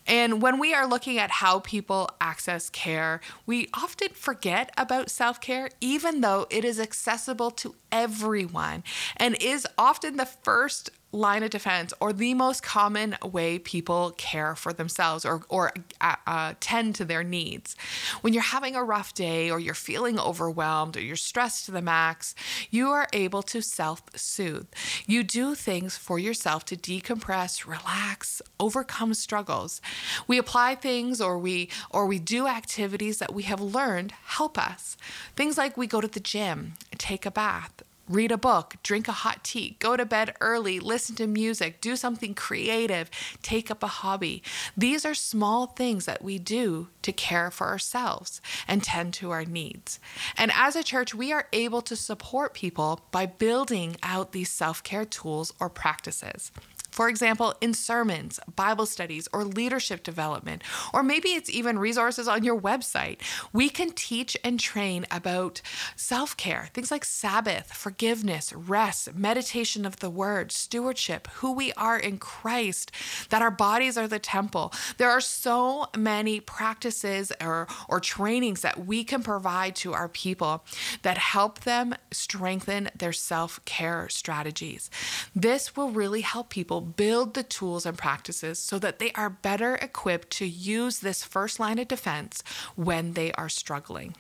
And 0.06 0.42
when 0.42 0.58
we 0.58 0.74
are 0.74 0.86
looking 0.86 1.18
at 1.18 1.30
how 1.30 1.60
people 1.60 2.10
access 2.20 2.70
care, 2.70 3.20
we 3.44 3.68
often 3.74 4.08
forget 4.12 4.70
about 4.76 5.10
self 5.10 5.40
care, 5.40 5.68
even 5.80 6.20
though 6.20 6.46
it 6.50 6.64
is 6.64 6.80
accessible 6.80 7.50
to 7.52 7.74
everyone 7.92 8.84
and 9.16 9.36
is 9.40 9.66
often 9.78 10.16
the 10.16 10.26
first 10.26 10.90
line 11.16 11.42
of 11.42 11.50
defense 11.50 11.92
or 12.00 12.12
the 12.12 12.34
most 12.34 12.62
common 12.62 13.16
way 13.24 13.58
people 13.58 14.12
care 14.16 14.54
for 14.54 14.72
themselves 14.72 15.24
or, 15.24 15.42
or 15.48 15.72
uh, 16.00 16.16
uh, 16.26 16.54
tend 16.60 16.94
to 16.96 17.04
their 17.04 17.24
needs. 17.24 17.74
When 18.20 18.32
you're 18.32 18.42
having 18.42 18.76
a 18.76 18.84
rough 18.84 19.14
day 19.14 19.50
or 19.50 19.58
you're 19.58 19.74
feeling 19.74 20.18
overwhelmed 20.18 20.96
or 20.96 21.00
you're 21.00 21.16
stressed 21.16 21.66
to 21.66 21.72
the 21.72 21.82
max, 21.82 22.34
you 22.70 22.90
are 22.90 23.08
able 23.12 23.42
to 23.44 23.62
self 23.62 24.02
soothe. 24.14 24.66
You 25.06 25.22
do 25.22 25.54
things 25.54 25.96
for 25.96 26.18
yourself 26.18 26.64
to 26.66 26.76
decompress, 26.76 27.66
relax, 27.66 28.42
overcome 28.60 29.14
struggles. 29.14 29.80
We 30.26 30.38
apply 30.38 30.76
things 30.76 31.20
or 31.20 31.38
we 31.38 31.70
or 31.90 32.06
we 32.06 32.18
do 32.18 32.46
activities 32.46 33.18
that 33.18 33.34
we 33.34 33.44
have 33.44 33.60
learned 33.60 34.12
help 34.26 34.58
us. 34.58 34.96
Things 35.34 35.56
like 35.56 35.76
we 35.76 35.86
go 35.86 36.00
to 36.00 36.08
the 36.08 36.20
gym, 36.20 36.74
take 36.98 37.24
a 37.24 37.30
bath, 37.30 37.82
read 38.08 38.30
a 38.32 38.38
book, 38.38 38.76
drink 38.82 39.08
a 39.08 39.12
hot 39.12 39.42
tea, 39.42 39.76
go 39.78 39.96
to 39.96 40.04
bed 40.04 40.34
early, 40.40 40.78
listen 40.80 41.16
to 41.16 41.26
music, 41.26 41.80
do 41.80 41.96
something 41.96 42.34
creative, 42.34 43.10
take 43.42 43.70
up 43.70 43.82
a 43.82 43.88
hobby. 43.88 44.42
These 44.76 45.04
are 45.04 45.14
small 45.14 45.66
things 45.66 46.06
that 46.06 46.22
we 46.22 46.38
do 46.38 46.88
to 47.02 47.12
care 47.12 47.50
for 47.50 47.66
ourselves 47.66 48.40
and 48.68 48.82
tend 48.82 49.14
to 49.14 49.30
our 49.30 49.44
needs. 49.44 49.98
And 50.36 50.50
as 50.54 50.76
a 50.76 50.82
church, 50.82 51.14
we 51.14 51.32
are 51.32 51.48
able 51.52 51.82
to 51.82 51.96
support 51.96 52.54
people 52.54 53.00
by 53.10 53.26
building 53.26 53.96
out 54.02 54.32
these 54.32 54.50
self 54.50 54.82
care 54.82 55.04
tools 55.04 55.52
or 55.60 55.68
practices. 55.68 56.52
For 56.96 57.10
example, 57.10 57.52
in 57.60 57.74
sermons, 57.74 58.40
Bible 58.56 58.86
studies, 58.86 59.28
or 59.30 59.44
leadership 59.44 60.02
development, 60.02 60.62
or 60.94 61.02
maybe 61.02 61.28
it's 61.28 61.50
even 61.50 61.78
resources 61.78 62.26
on 62.26 62.42
your 62.42 62.58
website, 62.58 63.18
we 63.52 63.68
can 63.68 63.90
teach 63.90 64.34
and 64.42 64.58
train 64.58 65.04
about 65.10 65.60
self 65.94 66.38
care, 66.38 66.70
things 66.72 66.90
like 66.90 67.04
Sabbath, 67.04 67.70
forgiveness, 67.70 68.50
rest, 68.54 69.14
meditation 69.14 69.84
of 69.84 69.96
the 69.96 70.08
word, 70.08 70.50
stewardship, 70.50 71.28
who 71.34 71.52
we 71.52 71.70
are 71.74 71.98
in 71.98 72.16
Christ, 72.16 72.90
that 73.28 73.42
our 73.42 73.50
bodies 73.50 73.98
are 73.98 74.08
the 74.08 74.18
temple. 74.18 74.72
There 74.96 75.10
are 75.10 75.20
so 75.20 75.88
many 75.94 76.40
practices 76.40 77.30
or, 77.42 77.68
or 77.90 78.00
trainings 78.00 78.62
that 78.62 78.86
we 78.86 79.04
can 79.04 79.22
provide 79.22 79.76
to 79.76 79.92
our 79.92 80.08
people 80.08 80.64
that 81.02 81.18
help 81.18 81.60
them 81.60 81.94
strengthen 82.10 82.88
their 82.96 83.12
self 83.12 83.62
care 83.66 84.08
strategies. 84.08 84.88
This 85.34 85.76
will 85.76 85.90
really 85.90 86.22
help 86.22 86.48
people 86.48 86.85
build 86.86 87.34
the 87.34 87.42
tools 87.42 87.84
and 87.84 87.98
practices 87.98 88.58
so 88.58 88.78
that 88.78 88.98
they 88.98 89.12
are 89.12 89.30
better 89.30 89.74
equipped 89.76 90.30
to 90.30 90.46
use 90.46 91.00
this 91.00 91.24
first 91.24 91.58
line 91.58 91.78
of 91.78 91.88
defense 91.88 92.42
when 92.76 93.14
they 93.14 93.32
are 93.32 93.48
struggling. 93.48 94.14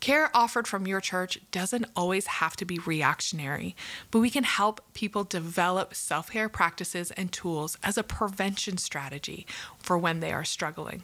Care 0.00 0.30
offered 0.34 0.66
from 0.66 0.86
your 0.86 1.00
church 1.00 1.40
doesn't 1.50 1.86
always 1.96 2.26
have 2.26 2.56
to 2.56 2.64
be 2.64 2.78
reactionary, 2.78 3.76
but 4.10 4.18
we 4.18 4.30
can 4.30 4.44
help 4.44 4.80
people 4.94 5.24
develop 5.24 5.94
self 5.94 6.30
care 6.30 6.48
practices 6.48 7.10
and 7.12 7.32
tools 7.32 7.78
as 7.82 7.96
a 7.96 8.02
prevention 8.02 8.76
strategy 8.76 9.46
for 9.78 9.96
when 9.96 10.20
they 10.20 10.32
are 10.32 10.44
struggling. 10.44 11.02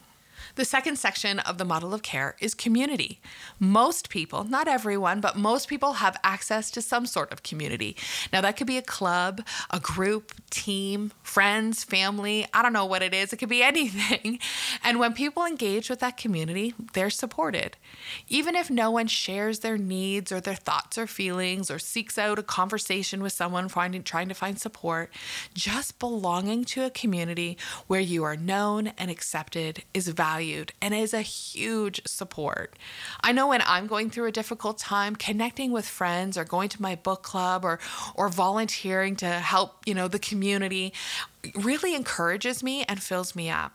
The 0.56 0.64
second 0.64 0.98
section 0.98 1.38
of 1.40 1.58
the 1.58 1.66
model 1.66 1.92
of 1.92 2.00
care 2.00 2.34
is 2.40 2.54
community. 2.54 3.20
Most 3.60 4.08
people, 4.08 4.42
not 4.42 4.66
everyone, 4.66 5.20
but 5.20 5.36
most 5.36 5.68
people 5.68 5.94
have 5.94 6.16
access 6.24 6.70
to 6.70 6.80
some 6.80 7.04
sort 7.04 7.30
of 7.30 7.42
community. 7.42 7.94
Now, 8.32 8.40
that 8.40 8.56
could 8.56 8.66
be 8.66 8.78
a 8.78 8.82
club, 8.82 9.42
a 9.70 9.78
group, 9.78 10.32
team, 10.48 11.12
friends, 11.22 11.84
family. 11.84 12.46
I 12.54 12.62
don't 12.62 12.72
know 12.72 12.86
what 12.86 13.02
it 13.02 13.12
is. 13.12 13.34
It 13.34 13.36
could 13.36 13.50
be 13.50 13.62
anything. 13.72 14.38
And 14.82 14.98
when 14.98 15.12
people 15.12 15.44
engage 15.44 15.90
with 15.90 16.00
that 16.00 16.16
community, 16.16 16.72
they're 16.94 17.10
supported. 17.10 17.76
Even 18.26 18.56
if 18.56 18.70
no 18.70 18.90
one 18.90 19.08
shares 19.08 19.58
their 19.58 19.76
needs 19.76 20.32
or 20.32 20.40
their 20.40 20.54
thoughts 20.54 20.96
or 20.96 21.06
feelings 21.06 21.70
or 21.70 21.78
seeks 21.78 22.16
out 22.16 22.38
a 22.38 22.42
conversation 22.42 23.22
with 23.22 23.34
someone 23.34 23.68
finding, 23.68 24.02
trying 24.02 24.28
to 24.28 24.34
find 24.34 24.58
support, 24.58 25.12
just 25.52 25.98
belonging 25.98 26.64
to 26.64 26.86
a 26.86 26.90
community 26.90 27.58
where 27.88 28.00
you 28.00 28.24
are 28.24 28.36
known 28.36 28.86
and 28.96 29.10
accepted 29.10 29.82
is 29.92 30.08
valuable 30.08 30.45
valued 30.46 30.72
and 30.80 30.94
is 30.94 31.12
a 31.12 31.22
huge 31.22 32.00
support. 32.06 32.76
I 33.20 33.32
know 33.32 33.48
when 33.48 33.62
I'm 33.66 33.86
going 33.86 34.10
through 34.10 34.26
a 34.26 34.32
difficult 34.32 34.78
time, 34.78 35.16
connecting 35.16 35.72
with 35.72 35.86
friends 35.86 36.38
or 36.38 36.44
going 36.44 36.68
to 36.70 36.82
my 36.82 36.94
book 36.94 37.22
club 37.22 37.64
or 37.64 37.78
or 38.14 38.28
volunteering 38.28 39.16
to 39.16 39.26
help, 39.26 39.82
you 39.86 39.94
know, 39.94 40.08
the 40.08 40.18
community 40.18 40.92
really 41.54 41.94
encourages 41.94 42.62
me 42.62 42.84
and 42.84 43.02
fills 43.02 43.34
me 43.34 43.50
up. 43.50 43.72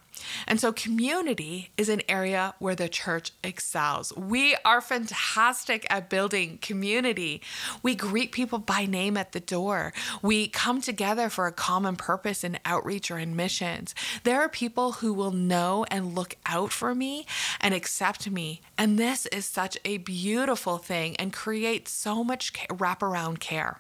And 0.48 0.60
so, 0.60 0.72
community 0.72 1.72
is 1.78 1.90
an 1.90 2.02
area 2.08 2.54
where 2.60 2.76
the 2.76 2.90
church 2.90 3.32
excels. 3.44 4.14
We 4.16 4.56
are 4.66 4.82
fantastic 4.82 5.88
at 5.90 6.10
building 6.10 6.60
community. 6.62 7.42
We 7.82 7.96
greet 7.96 8.32
people 8.32 8.60
by 8.60 8.86
name 8.86 9.18
at 9.18 9.32
the 9.32 9.40
door. 9.40 9.94
We 10.22 10.48
come 10.48 10.82
together 10.82 11.30
for 11.30 11.48
a 11.48 11.52
common 11.52 11.96
purpose 11.96 12.44
in 12.44 12.60
outreach 12.66 13.10
or 13.10 13.18
in 13.18 13.36
missions. 13.36 13.96
There 14.24 14.42
are 14.42 14.50
people 14.50 14.94
who 14.94 15.14
will 15.14 15.32
know 15.32 15.86
and 15.90 16.16
look 16.16 16.36
out 16.46 16.72
for 16.72 16.94
me 16.94 17.26
and 17.60 17.74
accept 17.74 18.30
me. 18.30 18.62
And 18.78 19.00
this 19.00 19.26
is 19.28 19.46
such 19.46 19.78
a 19.86 19.98
beautiful 19.98 20.78
thing 20.78 21.16
and 21.18 21.34
creates 21.34 21.92
so 21.92 22.24
much 22.24 22.54
wraparound 22.70 23.40
care 23.40 23.80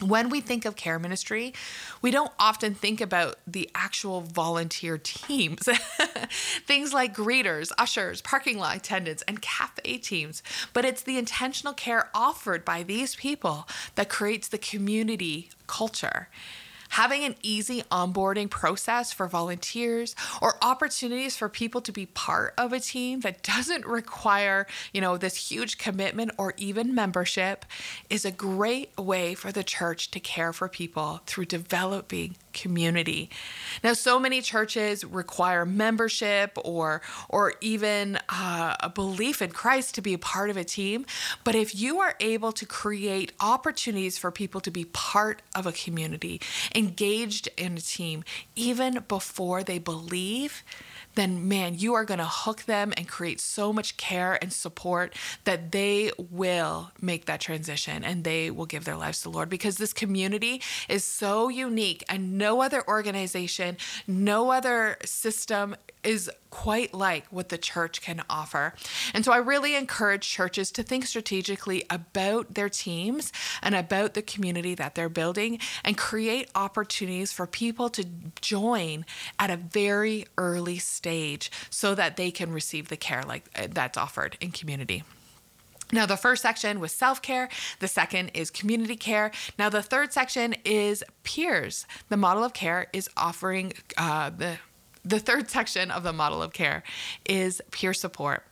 when 0.00 0.28
we 0.28 0.40
think 0.40 0.64
of 0.64 0.76
care 0.76 0.98
ministry, 0.98 1.52
we 2.02 2.10
don't 2.10 2.32
often 2.38 2.74
think 2.74 3.00
about 3.00 3.36
the 3.46 3.70
actual 3.74 4.20
volunteer 4.20 4.98
teams. 4.98 5.60
Things 6.66 6.92
like 6.92 7.14
greeters, 7.14 7.72
ushers, 7.78 8.20
parking 8.22 8.58
lot 8.58 8.76
attendants, 8.76 9.22
and 9.28 9.42
cafe 9.42 9.98
teams. 9.98 10.42
But 10.72 10.84
it's 10.84 11.02
the 11.02 11.18
intentional 11.18 11.74
care 11.74 12.08
offered 12.14 12.64
by 12.64 12.82
these 12.82 13.14
people 13.14 13.68
that 13.94 14.08
creates 14.08 14.48
the 14.48 14.58
community 14.58 15.50
culture 15.66 16.28
having 16.90 17.24
an 17.24 17.34
easy 17.42 17.82
onboarding 17.90 18.48
process 18.48 19.12
for 19.12 19.26
volunteers 19.26 20.14
or 20.40 20.56
opportunities 20.62 21.36
for 21.36 21.48
people 21.48 21.80
to 21.80 21.92
be 21.92 22.06
part 22.06 22.54
of 22.58 22.72
a 22.72 22.80
team 22.80 23.20
that 23.20 23.42
doesn't 23.42 23.86
require, 23.86 24.66
you 24.92 25.00
know, 25.00 25.16
this 25.16 25.50
huge 25.50 25.78
commitment 25.78 26.30
or 26.38 26.54
even 26.56 26.94
membership 26.94 27.64
is 28.08 28.24
a 28.24 28.30
great 28.30 28.96
way 28.98 29.34
for 29.34 29.50
the 29.52 29.64
church 29.64 30.10
to 30.10 30.20
care 30.20 30.52
for 30.52 30.68
people 30.68 31.20
through 31.26 31.44
developing 31.44 32.36
community. 32.52 33.30
Now, 33.82 33.92
so 33.92 34.18
many 34.18 34.42
churches 34.42 35.04
require 35.04 35.64
membership 35.64 36.56
or 36.64 37.02
or 37.28 37.54
even 37.60 38.18
uh, 38.28 38.76
a 38.80 38.88
belief 38.88 39.42
in 39.42 39.50
Christ 39.50 39.94
to 39.96 40.02
be 40.02 40.14
a 40.14 40.18
part 40.18 40.50
of 40.50 40.56
a 40.56 40.64
team. 40.64 41.06
But 41.44 41.54
if 41.54 41.74
you 41.74 42.00
are 42.00 42.14
able 42.20 42.52
to 42.52 42.66
create 42.66 43.32
opportunities 43.40 44.18
for 44.18 44.30
people 44.30 44.60
to 44.62 44.70
be 44.70 44.84
part 44.84 45.42
of 45.54 45.66
a 45.66 45.72
community, 45.72 46.40
engaged 46.74 47.48
in 47.56 47.76
a 47.76 47.80
team, 47.80 48.24
even 48.54 49.04
before 49.08 49.62
they 49.62 49.78
believe, 49.78 50.62
then 51.14 51.48
man, 51.48 51.74
you 51.76 51.94
are 51.94 52.04
going 52.04 52.18
to 52.18 52.24
hook 52.26 52.62
them 52.62 52.92
and 52.96 53.08
create 53.08 53.40
so 53.40 53.72
much 53.72 53.96
care 53.96 54.38
and 54.40 54.52
support 54.52 55.14
that 55.44 55.72
they 55.72 56.10
will 56.18 56.90
make 57.00 57.26
that 57.26 57.40
transition 57.40 58.04
and 58.04 58.24
they 58.24 58.50
will 58.50 58.66
give 58.66 58.84
their 58.84 58.96
lives 58.96 59.18
to 59.18 59.24
the 59.24 59.30
Lord 59.30 59.48
because 59.48 59.76
this 59.76 59.92
community 59.92 60.62
is 60.88 61.04
so 61.04 61.48
unique 61.48 62.04
and 62.08 62.38
no 62.38 62.62
other 62.62 62.86
organization, 62.86 63.76
no 64.06 64.50
other 64.50 64.96
system 65.04 65.76
is 66.02 66.30
quite 66.50 66.92
like 66.92 67.26
what 67.30 67.48
the 67.48 67.58
church 67.58 68.02
can 68.02 68.22
offer. 68.28 68.74
And 69.14 69.24
so 69.24 69.32
I 69.32 69.38
really 69.38 69.74
encourage 69.74 70.28
churches 70.28 70.70
to 70.72 70.82
think 70.82 71.06
strategically 71.06 71.84
about 71.88 72.54
their 72.54 72.68
teams 72.68 73.32
and 73.62 73.74
about 73.74 74.14
the 74.14 74.22
community 74.22 74.74
that 74.74 74.94
they're 74.94 75.08
building 75.08 75.58
and 75.84 75.96
create 75.96 76.50
opportunities 76.54 77.32
for 77.32 77.46
people 77.46 77.88
to 77.90 78.04
join 78.40 79.04
at 79.38 79.50
a 79.50 79.56
very 79.56 80.26
early 80.36 80.78
stage 80.78 81.50
so 81.70 81.94
that 81.94 82.16
they 82.16 82.30
can 82.30 82.52
receive 82.52 82.88
the 82.88 82.96
care 82.96 83.22
like 83.22 83.48
uh, 83.56 83.66
that's 83.70 83.96
offered 83.96 84.36
in 84.40 84.50
community. 84.50 85.04
Now, 85.92 86.06
the 86.06 86.16
first 86.16 86.42
section 86.42 86.78
was 86.78 86.92
self 86.92 87.20
care. 87.20 87.48
The 87.80 87.88
second 87.88 88.30
is 88.34 88.50
community 88.50 88.96
care. 88.96 89.32
Now, 89.58 89.68
the 89.68 89.82
third 89.82 90.12
section 90.12 90.54
is 90.64 91.02
peers. 91.24 91.86
The 92.08 92.16
model 92.16 92.44
of 92.44 92.52
care 92.52 92.86
is 92.92 93.08
offering 93.16 93.72
uh, 93.96 94.30
the 94.30 94.58
the 95.04 95.18
third 95.18 95.50
section 95.50 95.90
of 95.90 96.02
the 96.02 96.12
model 96.12 96.42
of 96.42 96.52
care 96.52 96.82
is 97.24 97.62
peer 97.70 97.94
support. 97.94 98.44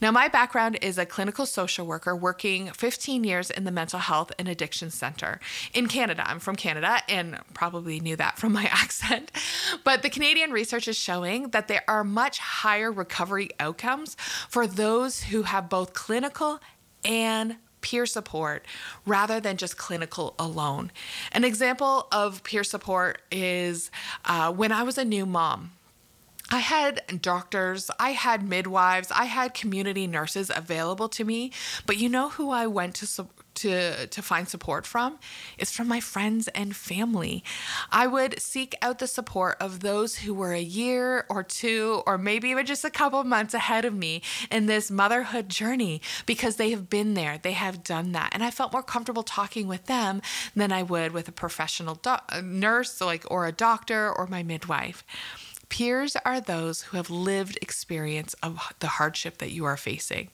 Now, 0.00 0.10
my 0.10 0.28
background 0.28 0.78
is 0.82 0.98
a 0.98 1.06
clinical 1.06 1.46
social 1.46 1.86
worker 1.86 2.16
working 2.16 2.68
15 2.68 3.22
years 3.24 3.50
in 3.50 3.64
the 3.64 3.70
Mental 3.70 4.00
Health 4.00 4.32
and 4.38 4.48
Addiction 4.48 4.90
Center 4.90 5.38
in 5.72 5.86
Canada. 5.86 6.28
I'm 6.28 6.40
from 6.40 6.56
Canada 6.56 6.98
and 7.08 7.38
probably 7.54 8.00
knew 8.00 8.16
that 8.16 8.38
from 8.38 8.52
my 8.52 8.64
accent. 8.72 9.30
But 9.84 10.02
the 10.02 10.10
Canadian 10.10 10.50
research 10.50 10.88
is 10.88 10.96
showing 10.96 11.50
that 11.50 11.68
there 11.68 11.84
are 11.86 12.02
much 12.02 12.38
higher 12.38 12.90
recovery 12.90 13.50
outcomes 13.60 14.16
for 14.48 14.66
those 14.66 15.24
who 15.24 15.42
have 15.42 15.68
both 15.68 15.92
clinical 15.92 16.58
and 17.04 17.56
peer 17.80 18.06
support 18.06 18.64
rather 19.04 19.40
than 19.40 19.56
just 19.56 19.76
clinical 19.76 20.34
alone. 20.38 20.90
An 21.32 21.44
example 21.44 22.06
of 22.12 22.42
peer 22.44 22.64
support 22.64 23.20
is 23.30 23.90
uh, 24.24 24.52
when 24.52 24.72
I 24.72 24.84
was 24.84 24.96
a 24.96 25.04
new 25.04 25.26
mom. 25.26 25.72
I 26.52 26.58
had 26.58 27.22
doctors, 27.22 27.90
I 27.98 28.10
had 28.10 28.46
midwives, 28.46 29.10
I 29.10 29.24
had 29.24 29.54
community 29.54 30.06
nurses 30.06 30.50
available 30.54 31.08
to 31.08 31.24
me, 31.24 31.50
but 31.86 31.96
you 31.96 32.10
know 32.10 32.28
who 32.28 32.50
I 32.50 32.66
went 32.66 32.94
to 32.96 33.26
to 33.54 34.06
to 34.06 34.22
find 34.22 34.46
support 34.46 34.86
from? 34.86 35.18
It's 35.56 35.72
from 35.72 35.88
my 35.88 36.00
friends 36.00 36.48
and 36.48 36.76
family. 36.76 37.42
I 37.90 38.06
would 38.06 38.40
seek 38.40 38.74
out 38.82 38.98
the 38.98 39.06
support 39.06 39.56
of 39.60 39.80
those 39.80 40.16
who 40.16 40.34
were 40.34 40.52
a 40.52 40.60
year 40.60 41.24
or 41.30 41.42
two 41.42 42.02
or 42.06 42.18
maybe 42.18 42.50
even 42.50 42.66
just 42.66 42.84
a 42.84 42.90
couple 42.90 43.24
months 43.24 43.54
ahead 43.54 43.86
of 43.86 43.94
me 43.94 44.20
in 44.50 44.66
this 44.66 44.90
motherhood 44.90 45.48
journey 45.48 46.02
because 46.26 46.56
they 46.56 46.70
have 46.70 46.90
been 46.90 47.14
there, 47.14 47.38
they 47.38 47.52
have 47.52 47.82
done 47.82 48.12
that, 48.12 48.28
and 48.32 48.44
I 48.44 48.50
felt 48.50 48.74
more 48.74 48.82
comfortable 48.82 49.22
talking 49.22 49.68
with 49.68 49.86
them 49.86 50.20
than 50.54 50.70
I 50.70 50.82
would 50.82 51.12
with 51.12 51.28
a 51.28 51.32
professional 51.32 51.94
do- 51.94 52.42
nurse 52.42 53.00
like 53.00 53.24
or 53.30 53.46
a 53.46 53.52
doctor 53.52 54.12
or 54.12 54.26
my 54.26 54.42
midwife. 54.42 55.02
Peers 55.72 56.16
are 56.26 56.38
those 56.38 56.82
who 56.82 56.98
have 56.98 57.08
lived 57.08 57.58
experience 57.62 58.34
of 58.42 58.74
the 58.80 58.88
hardship 58.88 59.38
that 59.38 59.52
you 59.52 59.64
are 59.64 59.78
facing. 59.78 60.28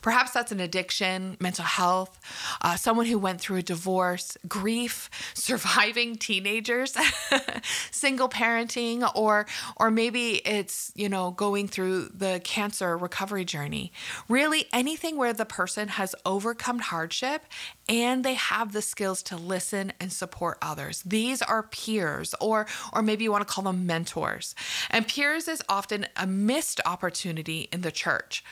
Perhaps 0.00 0.32
that's 0.32 0.52
an 0.52 0.60
addiction, 0.60 1.36
mental 1.40 1.64
health, 1.64 2.20
uh, 2.62 2.76
someone 2.76 3.06
who 3.06 3.18
went 3.18 3.40
through 3.40 3.58
a 3.58 3.62
divorce, 3.62 4.36
grief, 4.48 5.10
surviving 5.34 6.16
teenagers, 6.16 6.96
single 7.90 8.28
parenting, 8.28 9.10
or 9.14 9.46
or 9.76 9.90
maybe 9.90 10.36
it's 10.46 10.92
you 10.94 11.08
know 11.08 11.30
going 11.30 11.68
through 11.68 12.10
the 12.14 12.40
cancer 12.44 12.96
recovery 12.96 13.44
journey. 13.44 13.92
Really, 14.28 14.66
anything 14.72 15.16
where 15.16 15.32
the 15.32 15.44
person 15.44 15.88
has 15.88 16.14
overcome 16.24 16.78
hardship 16.78 17.42
and 17.88 18.24
they 18.24 18.34
have 18.34 18.72
the 18.72 18.82
skills 18.82 19.22
to 19.24 19.36
listen 19.36 19.92
and 20.00 20.12
support 20.12 20.58
others. 20.62 21.02
These 21.04 21.42
are 21.42 21.62
peers, 21.64 22.34
or 22.40 22.66
or 22.92 23.02
maybe 23.02 23.24
you 23.24 23.32
want 23.32 23.46
to 23.46 23.52
call 23.52 23.64
them 23.64 23.86
mentors. 23.86 24.54
And 24.90 25.06
peers 25.06 25.48
is 25.48 25.62
often 25.68 26.06
a 26.16 26.26
missed 26.26 26.80
opportunity 26.86 27.68
in 27.72 27.80
the 27.80 27.92
church 27.92 28.44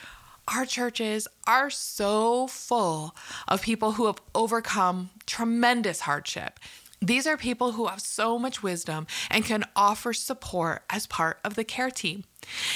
our 0.55 0.65
churches 0.65 1.29
are 1.47 1.71
so 1.71 2.47
full 2.47 3.15
of 3.47 3.63
people 3.63 3.93
who 3.93 4.07
have 4.07 4.21
overcome 4.35 5.11
tremendous 5.27 6.01
hardship. 6.01 6.59
These 7.01 7.27
are 7.27 7.37
people 7.37 7.73
who 7.73 7.87
have 7.87 8.01
so 8.01 8.39
much 8.39 8.63
wisdom 8.63 9.07
and 9.31 9.45
can 9.45 9.65
offer 9.77 10.13
support 10.13 10.83
as 10.91 11.07
part 11.07 11.39
of 11.45 11.55
the 11.55 11.65
care 11.65 11.91
team. 11.91 12.25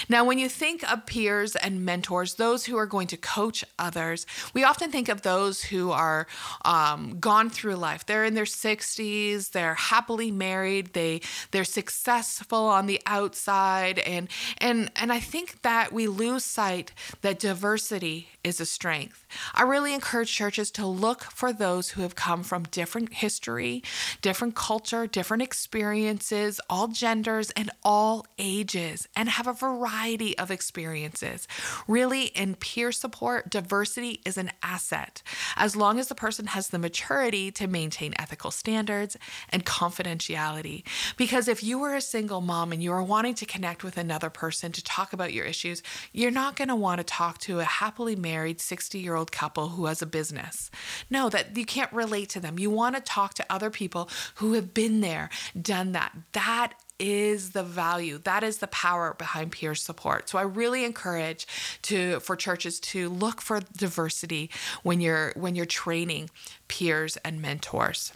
Now, 0.08 0.24
when 0.24 0.38
you 0.38 0.48
think 0.48 0.90
of 0.90 1.06
peers 1.06 1.56
and 1.56 1.84
mentors, 1.84 2.34
those 2.34 2.66
who 2.66 2.76
are 2.76 2.86
going 2.86 3.06
to 3.08 3.16
coach 3.16 3.64
others, 3.78 4.26
we 4.54 4.64
often 4.64 4.90
think 4.90 5.08
of 5.08 5.22
those 5.22 5.64
who 5.64 5.90
are 5.90 6.26
um, 6.64 7.18
gone 7.20 7.50
through 7.50 7.76
life. 7.76 8.04
They're 8.04 8.24
in 8.24 8.34
their 8.34 8.44
60s, 8.44 9.52
they're 9.52 9.74
happily 9.74 10.30
married, 10.30 10.92
they 10.92 11.20
they're 11.50 11.64
successful 11.64 12.64
on 12.66 12.86
the 12.86 13.00
outside, 13.06 13.98
and 14.00 14.28
and 14.58 14.90
and 14.96 15.12
I 15.12 15.20
think 15.20 15.62
that 15.62 15.92
we 15.92 16.06
lose 16.06 16.44
sight 16.44 16.92
that 17.22 17.38
diversity 17.38 18.28
is 18.44 18.60
a 18.60 18.66
strength. 18.66 19.24
I 19.54 19.62
really 19.62 19.94
encourage 19.94 20.32
churches 20.32 20.70
to 20.72 20.86
look 20.86 21.22
for 21.22 21.52
those 21.52 21.90
who 21.90 22.02
have 22.02 22.14
come 22.14 22.42
from 22.42 22.64
different 22.64 23.14
history, 23.14 23.82
different 24.20 24.54
culture, 24.54 25.06
different 25.06 25.42
experiences, 25.42 26.60
all 26.68 26.88
genders, 26.88 27.50
and 27.50 27.70
all 27.82 28.26
ages, 28.38 29.08
and 29.14 29.28
have 29.28 29.46
a 29.46 29.51
variety 29.52 30.36
of 30.38 30.50
experiences. 30.50 31.46
Really, 31.86 32.26
in 32.26 32.54
peer 32.54 32.92
support, 32.92 33.50
diversity 33.50 34.20
is 34.24 34.36
an 34.36 34.50
asset 34.62 35.22
as 35.56 35.76
long 35.76 35.98
as 35.98 36.08
the 36.08 36.14
person 36.14 36.46
has 36.46 36.68
the 36.68 36.78
maturity 36.78 37.50
to 37.52 37.66
maintain 37.66 38.14
ethical 38.18 38.50
standards 38.50 39.16
and 39.50 39.64
confidentiality. 39.64 40.84
Because 41.16 41.48
if 41.48 41.62
you 41.62 41.82
are 41.82 41.94
a 41.94 42.00
single 42.00 42.40
mom 42.40 42.72
and 42.72 42.82
you 42.82 42.92
are 42.92 43.02
wanting 43.02 43.34
to 43.34 43.46
connect 43.46 43.84
with 43.84 43.96
another 43.96 44.30
person 44.30 44.72
to 44.72 44.84
talk 44.84 45.12
about 45.12 45.32
your 45.32 45.44
issues, 45.44 45.82
you're 46.12 46.30
not 46.30 46.56
going 46.56 46.68
to 46.68 46.76
want 46.76 46.98
to 46.98 47.04
talk 47.04 47.38
to 47.38 47.60
a 47.60 47.64
happily 47.64 48.16
married 48.16 48.60
60 48.60 48.98
year 48.98 49.14
old 49.14 49.32
couple 49.32 49.70
who 49.70 49.86
has 49.86 50.02
a 50.02 50.06
business. 50.06 50.70
No, 51.10 51.28
that 51.28 51.56
you 51.56 51.64
can't 51.64 51.92
relate 51.92 52.28
to 52.30 52.40
them. 52.40 52.58
You 52.58 52.70
want 52.70 52.96
to 52.96 53.02
talk 53.02 53.34
to 53.34 53.46
other 53.50 53.70
people 53.70 54.08
who 54.36 54.54
have 54.54 54.74
been 54.74 55.00
there, 55.00 55.30
done 55.60 55.92
that. 55.92 56.12
That 56.32 56.74
is 56.98 57.50
the 57.50 57.62
value 57.62 58.18
that 58.18 58.42
is 58.42 58.58
the 58.58 58.66
power 58.68 59.14
behind 59.18 59.50
peer 59.52 59.74
support 59.74 60.28
so 60.28 60.38
i 60.38 60.42
really 60.42 60.84
encourage 60.84 61.46
to 61.82 62.20
for 62.20 62.36
churches 62.36 62.78
to 62.78 63.08
look 63.08 63.40
for 63.40 63.60
diversity 63.76 64.50
when 64.82 65.00
you're 65.00 65.32
when 65.34 65.54
you're 65.54 65.66
training 65.66 66.30
peers 66.68 67.16
and 67.24 67.40
mentors 67.40 68.12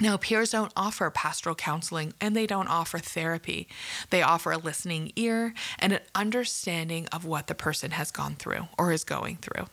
now, 0.00 0.16
peers 0.16 0.50
don't 0.50 0.72
offer 0.76 1.10
pastoral 1.10 1.54
counseling 1.54 2.14
and 2.22 2.34
they 2.34 2.46
don't 2.46 2.68
offer 2.68 2.98
therapy. 2.98 3.68
They 4.08 4.22
offer 4.22 4.50
a 4.50 4.56
listening 4.56 5.12
ear 5.14 5.52
and 5.78 5.92
an 5.92 6.00
understanding 6.14 7.06
of 7.08 7.26
what 7.26 7.48
the 7.48 7.54
person 7.54 7.90
has 7.90 8.10
gone 8.10 8.36
through 8.36 8.68
or 8.78 8.92
is 8.92 9.04
going 9.04 9.36
through. 9.36 9.66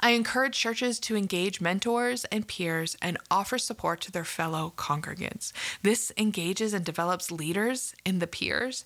I 0.00 0.10
encourage 0.10 0.58
churches 0.58 0.98
to 1.00 1.16
engage 1.16 1.60
mentors 1.60 2.24
and 2.26 2.46
peers 2.46 2.96
and 3.00 3.18
offer 3.30 3.58
support 3.58 4.00
to 4.02 4.12
their 4.12 4.24
fellow 4.24 4.72
congregants. 4.76 5.52
This 5.82 6.12
engages 6.16 6.72
and 6.72 6.84
develops 6.84 7.30
leaders 7.30 7.94
in 8.04 8.18
the 8.18 8.26
peers 8.26 8.84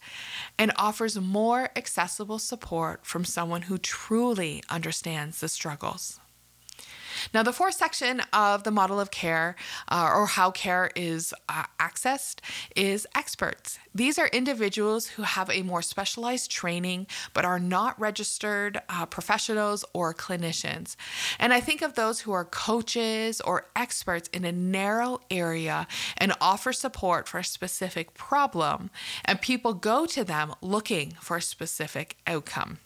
and 0.58 0.72
offers 0.76 1.18
more 1.18 1.70
accessible 1.76 2.38
support 2.38 3.04
from 3.04 3.24
someone 3.24 3.62
who 3.62 3.78
truly 3.78 4.62
understands 4.70 5.40
the 5.40 5.48
struggles. 5.48 6.20
Now, 7.34 7.42
the 7.42 7.52
fourth 7.52 7.74
section 7.74 8.22
of 8.32 8.64
the 8.64 8.70
model 8.70 9.00
of 9.00 9.10
care, 9.10 9.56
uh, 9.88 10.10
or 10.14 10.26
how 10.26 10.50
care 10.50 10.90
is 10.94 11.34
uh, 11.48 11.64
accessed, 11.78 12.40
is 12.74 13.06
experts. 13.14 13.78
These 13.94 14.18
are 14.18 14.28
individuals 14.28 15.06
who 15.08 15.22
have 15.22 15.50
a 15.50 15.62
more 15.62 15.82
specialized 15.82 16.50
training 16.50 17.06
but 17.32 17.44
are 17.44 17.58
not 17.58 17.98
registered 17.98 18.80
uh, 18.88 19.06
professionals 19.06 19.84
or 19.92 20.12
clinicians. 20.14 20.96
And 21.38 21.52
I 21.52 21.60
think 21.60 21.82
of 21.82 21.94
those 21.94 22.20
who 22.20 22.32
are 22.32 22.44
coaches 22.44 23.40
or 23.40 23.66
experts 23.74 24.28
in 24.32 24.44
a 24.44 24.52
narrow 24.52 25.20
area 25.30 25.86
and 26.18 26.32
offer 26.40 26.72
support 26.72 27.28
for 27.28 27.38
a 27.38 27.44
specific 27.44 28.14
problem, 28.14 28.90
and 29.24 29.40
people 29.40 29.74
go 29.74 30.06
to 30.06 30.24
them 30.24 30.54
looking 30.60 31.14
for 31.20 31.38
a 31.38 31.42
specific 31.42 32.16
outcome. 32.26 32.78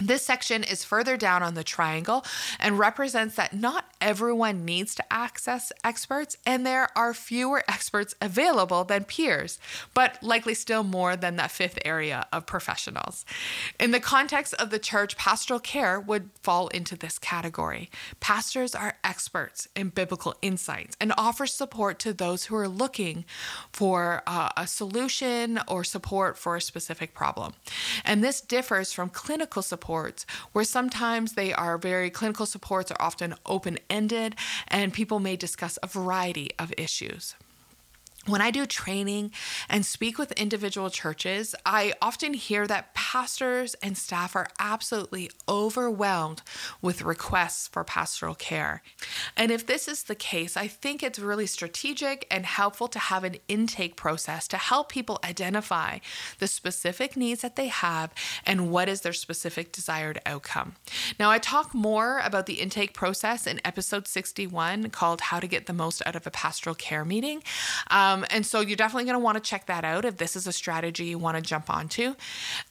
This 0.00 0.24
section 0.24 0.64
is 0.64 0.82
further 0.82 1.18
down 1.18 1.42
on 1.42 1.54
the 1.54 1.64
triangle 1.64 2.24
and 2.58 2.78
represents 2.78 3.34
that 3.34 3.52
not 3.52 3.84
everyone 4.00 4.64
needs 4.64 4.94
to 4.94 5.12
access 5.12 5.72
experts, 5.84 6.36
and 6.46 6.64
there 6.64 6.88
are 6.96 7.12
fewer 7.12 7.62
experts 7.68 8.14
available 8.22 8.84
than 8.84 9.04
peers, 9.04 9.58
but 9.92 10.22
likely 10.22 10.54
still 10.54 10.82
more 10.82 11.16
than 11.16 11.36
that 11.36 11.50
fifth 11.50 11.78
area 11.84 12.26
of 12.32 12.46
professionals. 12.46 13.26
In 13.78 13.90
the 13.90 14.00
context 14.00 14.54
of 14.54 14.70
the 14.70 14.78
church, 14.78 15.18
pastoral 15.18 15.60
care 15.60 16.00
would 16.00 16.30
fall 16.42 16.68
into 16.68 16.96
this 16.96 17.18
category. 17.18 17.90
Pastors 18.20 18.74
are 18.74 18.96
experts 19.04 19.68
in 19.76 19.90
biblical 19.90 20.34
insights 20.40 20.96
and 20.98 21.12
offer 21.18 21.46
support 21.46 21.98
to 21.98 22.14
those 22.14 22.44
who 22.44 22.56
are 22.56 22.68
looking 22.68 23.26
for 23.70 24.22
uh, 24.26 24.48
a 24.56 24.66
solution 24.66 25.60
or 25.68 25.84
support 25.84 26.38
for 26.38 26.56
a 26.56 26.60
specific 26.60 27.12
problem. 27.12 27.52
And 28.04 28.24
this 28.24 28.40
differs 28.40 28.94
from 28.94 29.10
clinical 29.10 29.60
support 29.60 29.89
supports, 29.90 30.24
where 30.52 30.64
sometimes 30.64 31.32
they 31.32 31.52
are 31.52 31.76
very 31.76 32.10
clinical 32.10 32.46
supports 32.46 32.92
are 32.92 33.02
often 33.02 33.34
open 33.44 33.76
ended 33.88 34.36
and 34.68 34.92
people 34.92 35.18
may 35.18 35.34
discuss 35.34 35.80
a 35.82 35.88
variety 35.88 36.48
of 36.60 36.72
issues. 36.78 37.34
When 38.26 38.42
I 38.42 38.50
do 38.50 38.66
training 38.66 39.32
and 39.70 39.84
speak 39.84 40.18
with 40.18 40.32
individual 40.32 40.90
churches, 40.90 41.54
I 41.64 41.94
often 42.02 42.34
hear 42.34 42.66
that 42.66 42.92
pastors 42.92 43.74
and 43.82 43.96
staff 43.96 44.36
are 44.36 44.48
absolutely 44.58 45.30
overwhelmed 45.48 46.42
with 46.82 47.00
requests 47.00 47.66
for 47.68 47.82
pastoral 47.82 48.34
care. 48.34 48.82
And 49.38 49.50
if 49.50 49.66
this 49.66 49.88
is 49.88 50.02
the 50.02 50.14
case, 50.14 50.54
I 50.54 50.66
think 50.66 51.02
it's 51.02 51.18
really 51.18 51.46
strategic 51.46 52.26
and 52.30 52.44
helpful 52.44 52.88
to 52.88 52.98
have 52.98 53.24
an 53.24 53.36
intake 53.48 53.96
process 53.96 54.46
to 54.48 54.58
help 54.58 54.90
people 54.90 55.18
identify 55.24 55.98
the 56.40 56.46
specific 56.46 57.16
needs 57.16 57.40
that 57.40 57.56
they 57.56 57.68
have 57.68 58.12
and 58.44 58.70
what 58.70 58.90
is 58.90 59.00
their 59.00 59.14
specific 59.14 59.72
desired 59.72 60.20
outcome. 60.26 60.76
Now, 61.18 61.30
I 61.30 61.38
talk 61.38 61.74
more 61.74 62.18
about 62.18 62.44
the 62.44 62.60
intake 62.60 62.92
process 62.92 63.46
in 63.46 63.62
episode 63.64 64.06
61 64.06 64.90
called 64.90 65.22
How 65.22 65.40
to 65.40 65.46
Get 65.46 65.64
the 65.64 65.72
Most 65.72 66.02
Out 66.04 66.16
of 66.16 66.26
a 66.26 66.30
Pastoral 66.30 66.74
Care 66.74 67.06
Meeting. 67.06 67.42
Um, 67.90 68.09
um, 68.10 68.24
and 68.30 68.44
so 68.44 68.60
you're 68.60 68.76
definitely 68.76 69.04
going 69.04 69.14
to 69.14 69.24
want 69.24 69.36
to 69.36 69.40
check 69.40 69.66
that 69.66 69.84
out 69.84 70.04
if 70.04 70.16
this 70.16 70.36
is 70.36 70.46
a 70.46 70.52
strategy 70.52 71.04
you 71.06 71.18
want 71.18 71.36
to 71.36 71.42
jump 71.42 71.70
onto, 71.70 72.14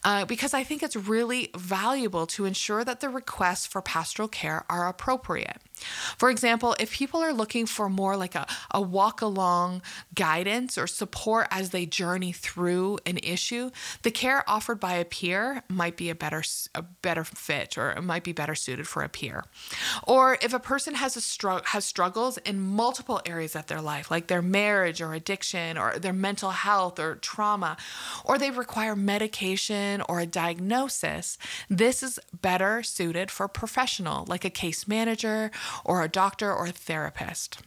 uh, 0.03 0.25
because 0.25 0.53
I 0.53 0.63
think 0.63 0.83
it's 0.83 0.95
really 0.95 1.49
valuable 1.55 2.27
to 2.27 2.45
ensure 2.45 2.83
that 2.83 2.99
the 2.99 3.09
requests 3.09 3.65
for 3.65 3.81
pastoral 3.81 4.27
care 4.27 4.65
are 4.69 4.87
appropriate. 4.87 5.57
For 6.17 6.29
example, 6.29 6.75
if 6.79 6.91
people 6.91 7.21
are 7.21 7.33
looking 7.33 7.65
for 7.65 7.89
more 7.89 8.15
like 8.17 8.35
a, 8.35 8.47
a 8.71 8.81
walk 8.81 9.21
along 9.21 9.81
guidance 10.15 10.77
or 10.77 10.87
support 10.87 11.47
as 11.51 11.69
they 11.69 11.85
journey 11.85 12.31
through 12.31 12.99
an 13.05 13.17
issue, 13.19 13.71
the 14.03 14.11
care 14.11 14.43
offered 14.47 14.79
by 14.79 14.93
a 14.93 15.05
peer 15.05 15.63
might 15.67 15.97
be 15.97 16.09
a 16.09 16.15
better 16.15 16.43
a 16.75 16.81
better 16.81 17.23
fit 17.23 17.77
or 17.77 17.91
it 17.91 18.01
might 18.01 18.23
be 18.23 18.31
better 18.31 18.55
suited 18.55 18.87
for 18.87 19.03
a 19.03 19.09
peer. 19.09 19.45
Or 20.03 20.37
if 20.41 20.53
a 20.53 20.59
person 20.59 20.95
has 20.95 21.15
a 21.17 21.21
str- 21.21 21.65
has 21.65 21.85
struggles 21.85 22.37
in 22.39 22.59
multiple 22.59 23.21
areas 23.25 23.55
of 23.55 23.67
their 23.67 23.81
life, 23.81 24.11
like 24.11 24.27
their 24.27 24.41
marriage 24.41 25.01
or 25.01 25.13
addiction 25.13 25.77
or 25.77 25.97
their 25.97 26.13
mental 26.13 26.51
health 26.51 26.99
or 26.99 27.15
trauma, 27.15 27.77
or 28.23 28.37
they 28.37 28.51
require 28.51 28.95
medication 28.95 30.01
or 30.07 30.19
a 30.19 30.25
diagnosis, 30.25 31.37
this 31.69 32.03
is 32.03 32.19
better 32.41 32.83
suited 32.83 33.31
for 33.31 33.45
a 33.45 33.49
professional 33.49 34.25
like 34.27 34.45
a 34.45 34.49
case 34.49 34.87
manager 34.87 35.51
or 35.83 36.03
a 36.03 36.09
doctor 36.09 36.53
or 36.53 36.67
a 36.67 36.71
therapist. 36.71 37.59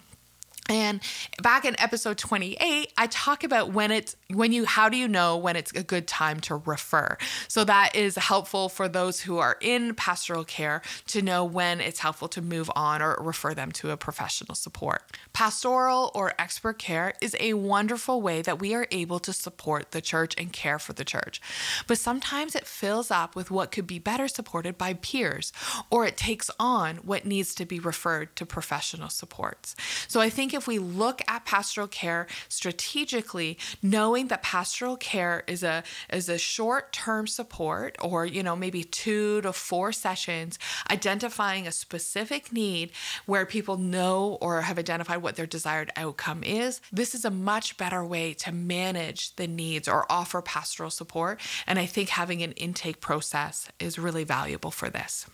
And 0.69 1.01
back 1.43 1.65
in 1.65 1.79
episode 1.81 2.19
28, 2.19 2.93
I 2.97 3.07
talk 3.09 3.43
about 3.43 3.73
when 3.73 3.91
it's 3.91 4.17
when 4.31 4.53
you 4.53 4.65
how 4.65 4.89
do 4.89 4.97
you 4.97 5.09
know 5.09 5.37
when 5.37 5.57
it's 5.57 5.73
a 5.73 5.83
good 5.83 6.07
time 6.07 6.41
to 6.41 6.57
refer. 6.57 7.19
So 7.49 7.65
that 7.65 7.97
is 7.97 8.17
helpful 8.17 8.69
for 8.69 8.89
those 8.89 9.21
who 9.21 9.39
are 9.39 9.57
in 9.61 9.95
pastoral 9.95 10.45
care 10.45 10.83
to 11.09 11.21
know 11.21 11.45
when 11.45 11.81
it's 11.81 11.99
helpful 11.99 12.29
to 12.29 12.41
move 12.41 12.71
on 12.77 13.03
or 13.03 13.17
refer 13.21 13.55
them 13.55 13.73
to 13.73 13.91
a 13.91 13.97
professional 13.97 14.55
support. 14.55 15.03
Pastoral 15.33 16.13
or 16.15 16.33
expert 16.39 16.79
care 16.79 17.15
is 17.21 17.37
a 17.41 17.55
wonderful 17.55 18.23
way 18.23 18.41
that 18.41 18.61
we 18.61 18.75
are 18.75 18.87
able 18.91 19.19
to 19.19 19.33
support 19.33 19.91
the 19.91 20.01
church 20.01 20.35
and 20.39 20.53
care 20.53 20.79
for 20.79 20.93
the 20.93 21.05
church. 21.05 21.41
But 21.87 21.99
sometimes 21.99 22.55
it 22.55 22.67
fills 22.67 23.11
up 23.11 23.35
with 23.35 23.51
what 23.51 23.73
could 23.73 23.87
be 23.87 23.99
better 23.99 24.29
supported 24.29 24.79
by 24.79 24.95
peers 24.95 25.53
or 25.91 26.07
it 26.07 26.17
takes 26.17 26.51
on 26.59 26.97
what 26.97 27.27
needs 27.27 27.55
to 27.57 27.67
be 27.67 27.81
referred 27.81 28.35
to 28.37 28.47
professional 28.47 29.09
supports. 29.09 29.75
So 30.09 30.21
I 30.21 30.31
think 30.31 30.52
if 30.55 30.67
we 30.67 30.79
look 30.79 31.23
at 31.29 31.45
pastoral 31.45 31.89
care 31.89 32.27
strategically, 32.49 33.59
knowing 33.83 34.29
that 34.29 34.43
pastoral 34.43 34.97
care 34.97 35.45
is 35.47 35.63
a 35.63 35.83
is 36.13 36.29
a 36.29 36.39
short-term 36.39 37.27
support 37.27 37.97
or 38.01 38.27
you 38.27 38.43
know 38.43 38.57
maybe 38.57 38.85
2 38.85 39.43
to 39.43 39.53
4 39.53 39.93
sessions 39.93 40.59
identifying 40.91 41.67
a 41.67 41.73
specific 41.73 42.53
need 42.53 42.91
where 43.27 43.47
people 43.47 43.77
know 43.77 44.39
or 44.41 44.63
have 44.63 44.79
identified 44.79 45.23
what 45.23 45.37
their 45.37 45.47
desired 45.47 45.91
outcome 45.97 46.43
is, 46.43 46.81
this 46.93 47.15
is 47.15 47.25
a 47.25 47.31
much 47.31 47.77
better 47.77 48.05
way 48.05 48.35
to 48.35 48.53
manage 48.53 49.35
the 49.37 49.47
needs 49.47 49.89
or 49.89 50.11
offer 50.11 50.43
pastoral 50.43 50.91
support 50.91 51.41
and 51.67 51.79
I 51.79 51.87
think 51.87 52.09
having 52.11 52.43
an 52.43 52.53
intake 52.53 53.01
process 53.01 53.69
is 53.79 53.99
really 53.99 54.25
valuable 54.25 54.71
for 54.71 54.91
this. 54.91 55.27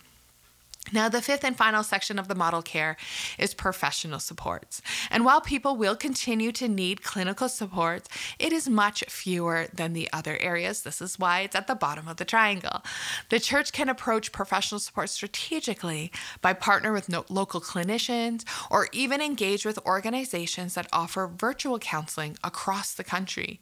Now, 0.91 1.09
the 1.09 1.21
fifth 1.21 1.43
and 1.43 1.55
final 1.55 1.83
section 1.83 2.17
of 2.19 2.27
the 2.27 2.35
model 2.35 2.61
care 2.61 2.97
is 3.37 3.53
professional 3.53 4.19
supports. 4.19 4.81
And 5.11 5.25
while 5.25 5.41
people 5.41 5.75
will 5.75 5.95
continue 5.95 6.51
to 6.53 6.67
need 6.67 7.03
clinical 7.03 7.49
supports, 7.49 8.09
it 8.39 8.51
is 8.51 8.69
much 8.69 9.03
fewer 9.07 9.67
than 9.73 9.93
the 9.93 10.09
other 10.11 10.37
areas. 10.39 10.81
This 10.81 11.01
is 11.01 11.19
why 11.19 11.41
it's 11.41 11.55
at 11.55 11.67
the 11.67 11.75
bottom 11.75 12.07
of 12.07 12.17
the 12.17 12.25
triangle. 12.25 12.83
The 13.29 13.39
church 13.39 13.71
can 13.71 13.89
approach 13.89 14.31
professional 14.31 14.79
support 14.79 15.09
strategically 15.09 16.11
by 16.41 16.53
partner 16.53 16.91
with 16.91 17.09
no- 17.09 17.25
local 17.29 17.61
clinicians 17.61 18.43
or 18.69 18.87
even 18.91 19.21
engage 19.21 19.65
with 19.65 19.79
organizations 19.85 20.73
that 20.73 20.87
offer 20.91 21.27
virtual 21.27 21.79
counseling 21.79 22.37
across 22.43 22.93
the 22.93 23.03
country. 23.03 23.59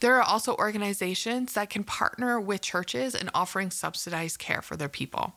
There 0.00 0.16
are 0.16 0.22
also 0.22 0.54
organizations 0.56 1.54
that 1.54 1.70
can 1.70 1.84
partner 1.84 2.40
with 2.40 2.60
churches 2.60 3.14
in 3.14 3.30
offering 3.34 3.70
subsidized 3.70 4.38
care 4.38 4.62
for 4.62 4.76
their 4.76 4.88
people. 4.88 5.34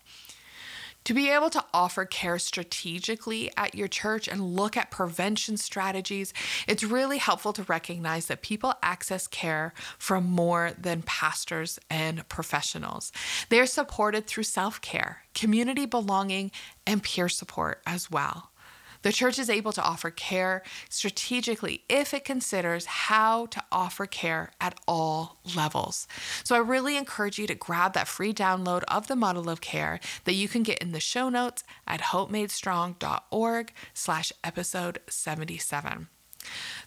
To 1.06 1.14
be 1.16 1.30
able 1.32 1.50
to 1.50 1.66
offer 1.74 2.06
care 2.06 2.38
strategically 2.38 3.52
at 3.58 3.74
your 3.74 3.88
church 3.88 4.28
and 4.28 4.56
look 4.56 4.78
at 4.78 4.92
prevention 4.92 5.58
strategies, 5.58 6.32
it's 6.68 6.84
really 6.84 7.18
helpful 7.18 7.54
to 7.54 7.64
recognize 7.64 8.28
that 8.28 8.44
people 8.44 8.76
access 8.84 9.26
care 9.26 9.74
from 9.98 10.26
more 10.26 10.74
than 10.78 11.02
pastors 11.02 11.80
and 11.90 12.28
professionals. 12.30 13.12
They're 13.50 13.66
supported 13.66 14.28
through 14.28 14.44
self 14.44 14.80
care, 14.82 15.24
community 15.34 15.88
belonging, 15.88 16.52
and 16.86 17.02
peer 17.02 17.30
support 17.30 17.82
as 17.88 18.12
well. 18.12 18.51
The 19.02 19.12
church 19.12 19.40
is 19.40 19.50
able 19.50 19.72
to 19.74 19.84
offer 19.84 20.12
care 20.12 20.64
strategically 20.90 21.84
if 21.90 22.14
it 22.14 22.26
considers 22.26 22.86
how 22.86 23.48
to 23.48 23.64
offer 23.72 24.06
care 24.06 24.52
at 24.60 24.80
all 24.88 25.40
levels. 25.56 26.08
So 26.44 26.56
I 26.56 26.60
really 26.60 26.98
encourage 26.98 27.40
you 27.40 27.48
to 27.48 27.56
grab 27.56 27.94
that 27.94 28.08
free 28.08 28.34
download 28.34 28.84
of 28.88 29.08
the 29.08 29.16
model 29.16 29.50
of 29.50 29.62
care 29.62 30.00
that 30.26 30.34
you 30.34 30.48
can 30.48 30.64
get 30.64 30.80
in 30.80 30.92
the 30.92 31.00
show 31.00 31.30
notes 31.30 31.64
at 31.88 32.02
hopemadestrong.org 32.02 33.74
slash 33.94 34.34
episode 34.44 35.00
77. 35.08 36.08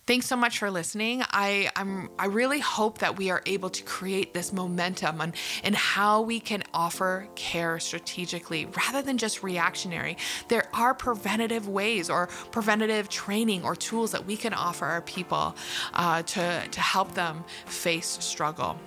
Thanks 0.06 0.26
so 0.26 0.36
much 0.36 0.58
for 0.58 0.70
listening. 0.70 1.22
I 1.30 1.70
I'm 1.76 2.10
I 2.18 2.26
really 2.26 2.60
hope 2.60 2.98
that 2.98 3.16
we 3.16 3.30
are 3.30 3.40
able 3.46 3.70
to 3.70 3.82
create 3.84 4.34
this 4.34 4.52
momentum 4.52 5.20
and 5.22 5.34
and 5.62 5.74
how 5.74 6.20
we 6.20 6.40
can 6.40 6.62
offer 6.74 7.26
care 7.36 7.80
strategically 7.80 8.66
rather 8.66 9.00
than 9.00 9.16
just 9.16 9.42
reactionary. 9.42 10.18
There 10.48 10.68
are 10.74 10.92
preventative 10.92 11.68
ways 11.68 12.10
or 12.10 12.26
preventative 12.50 13.08
training 13.08 13.64
or 13.64 13.74
tools 13.74 14.12
that 14.12 14.26
we 14.26 14.36
can 14.36 14.52
offer 14.52 14.84
our 14.84 15.00
people 15.00 15.56
uh, 15.94 16.22
to 16.22 16.68
to 16.68 16.80
help 16.80 17.14
them 17.14 17.42
face 17.64 18.18
struggle. 18.20 18.78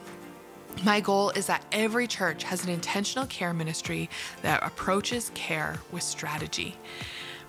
My 0.84 1.00
goal 1.00 1.32
is 1.32 1.48
that 1.48 1.66
every 1.72 2.06
church 2.06 2.44
has 2.44 2.64
an 2.64 2.70
intentional 2.70 3.26
care 3.26 3.54
ministry 3.54 4.08
that 4.44 4.62
approaches 4.62 5.32
care 5.34 5.78
with 5.92 6.04
strategy. 6.04 6.76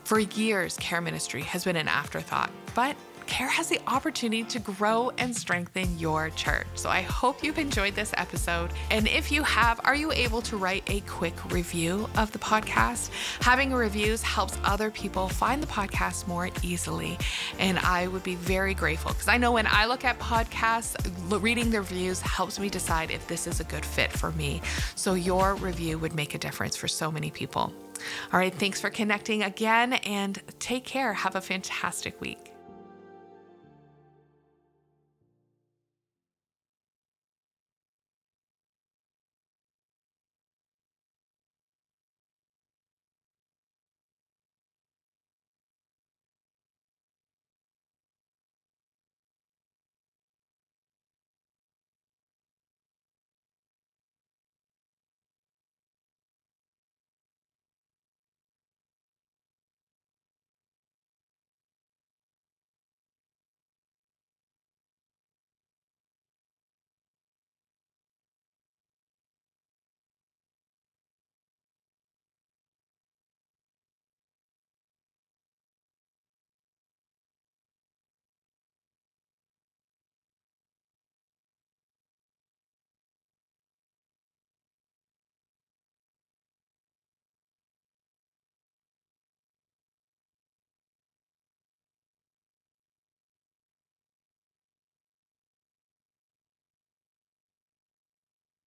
For 0.04 0.20
years, 0.20 0.78
care 0.78 1.02
ministry 1.02 1.42
has 1.42 1.64
been 1.64 1.76
an 1.76 1.86
afterthought, 1.86 2.50
but 2.74 2.96
care 3.28 3.48
has 3.48 3.68
the 3.68 3.78
opportunity 3.86 4.42
to 4.44 4.58
grow 4.58 5.10
and 5.18 5.36
strengthen 5.36 5.98
your 5.98 6.30
church. 6.30 6.66
So 6.74 6.88
I 6.88 7.02
hope 7.02 7.44
you've 7.44 7.58
enjoyed 7.58 7.94
this 7.94 8.12
episode. 8.16 8.70
And 8.90 9.06
if 9.06 9.30
you 9.30 9.42
have, 9.42 9.80
are 9.84 9.94
you 9.94 10.10
able 10.12 10.42
to 10.42 10.56
write 10.56 10.82
a 10.90 11.00
quick 11.00 11.34
review 11.52 12.08
of 12.16 12.32
the 12.32 12.38
podcast? 12.38 13.10
Having 13.40 13.74
reviews 13.74 14.22
helps 14.22 14.58
other 14.64 14.90
people 14.90 15.28
find 15.28 15.62
the 15.62 15.66
podcast 15.66 16.26
more 16.26 16.48
easily. 16.62 17.18
And 17.58 17.78
I 17.78 18.08
would 18.08 18.24
be 18.24 18.34
very 18.34 18.74
grateful 18.74 19.12
because 19.12 19.28
I 19.28 19.36
know 19.36 19.52
when 19.52 19.66
I 19.68 19.86
look 19.86 20.04
at 20.04 20.18
podcasts, 20.18 20.96
reading 21.42 21.70
the 21.70 21.80
reviews 21.80 22.20
helps 22.20 22.58
me 22.58 22.68
decide 22.68 23.10
if 23.10 23.26
this 23.28 23.46
is 23.46 23.60
a 23.60 23.64
good 23.64 23.84
fit 23.84 24.10
for 24.10 24.32
me. 24.32 24.62
So 24.94 25.14
your 25.14 25.54
review 25.54 25.98
would 25.98 26.14
make 26.14 26.34
a 26.34 26.38
difference 26.38 26.76
for 26.76 26.88
so 26.88 27.12
many 27.12 27.30
people. 27.30 27.72
All 28.32 28.38
right, 28.38 28.54
thanks 28.54 28.80
for 28.80 28.90
connecting 28.90 29.42
again 29.42 29.94
and 29.94 30.40
take 30.58 30.84
care. 30.84 31.12
Have 31.12 31.36
a 31.36 31.40
fantastic 31.40 32.20
week. 32.20 32.52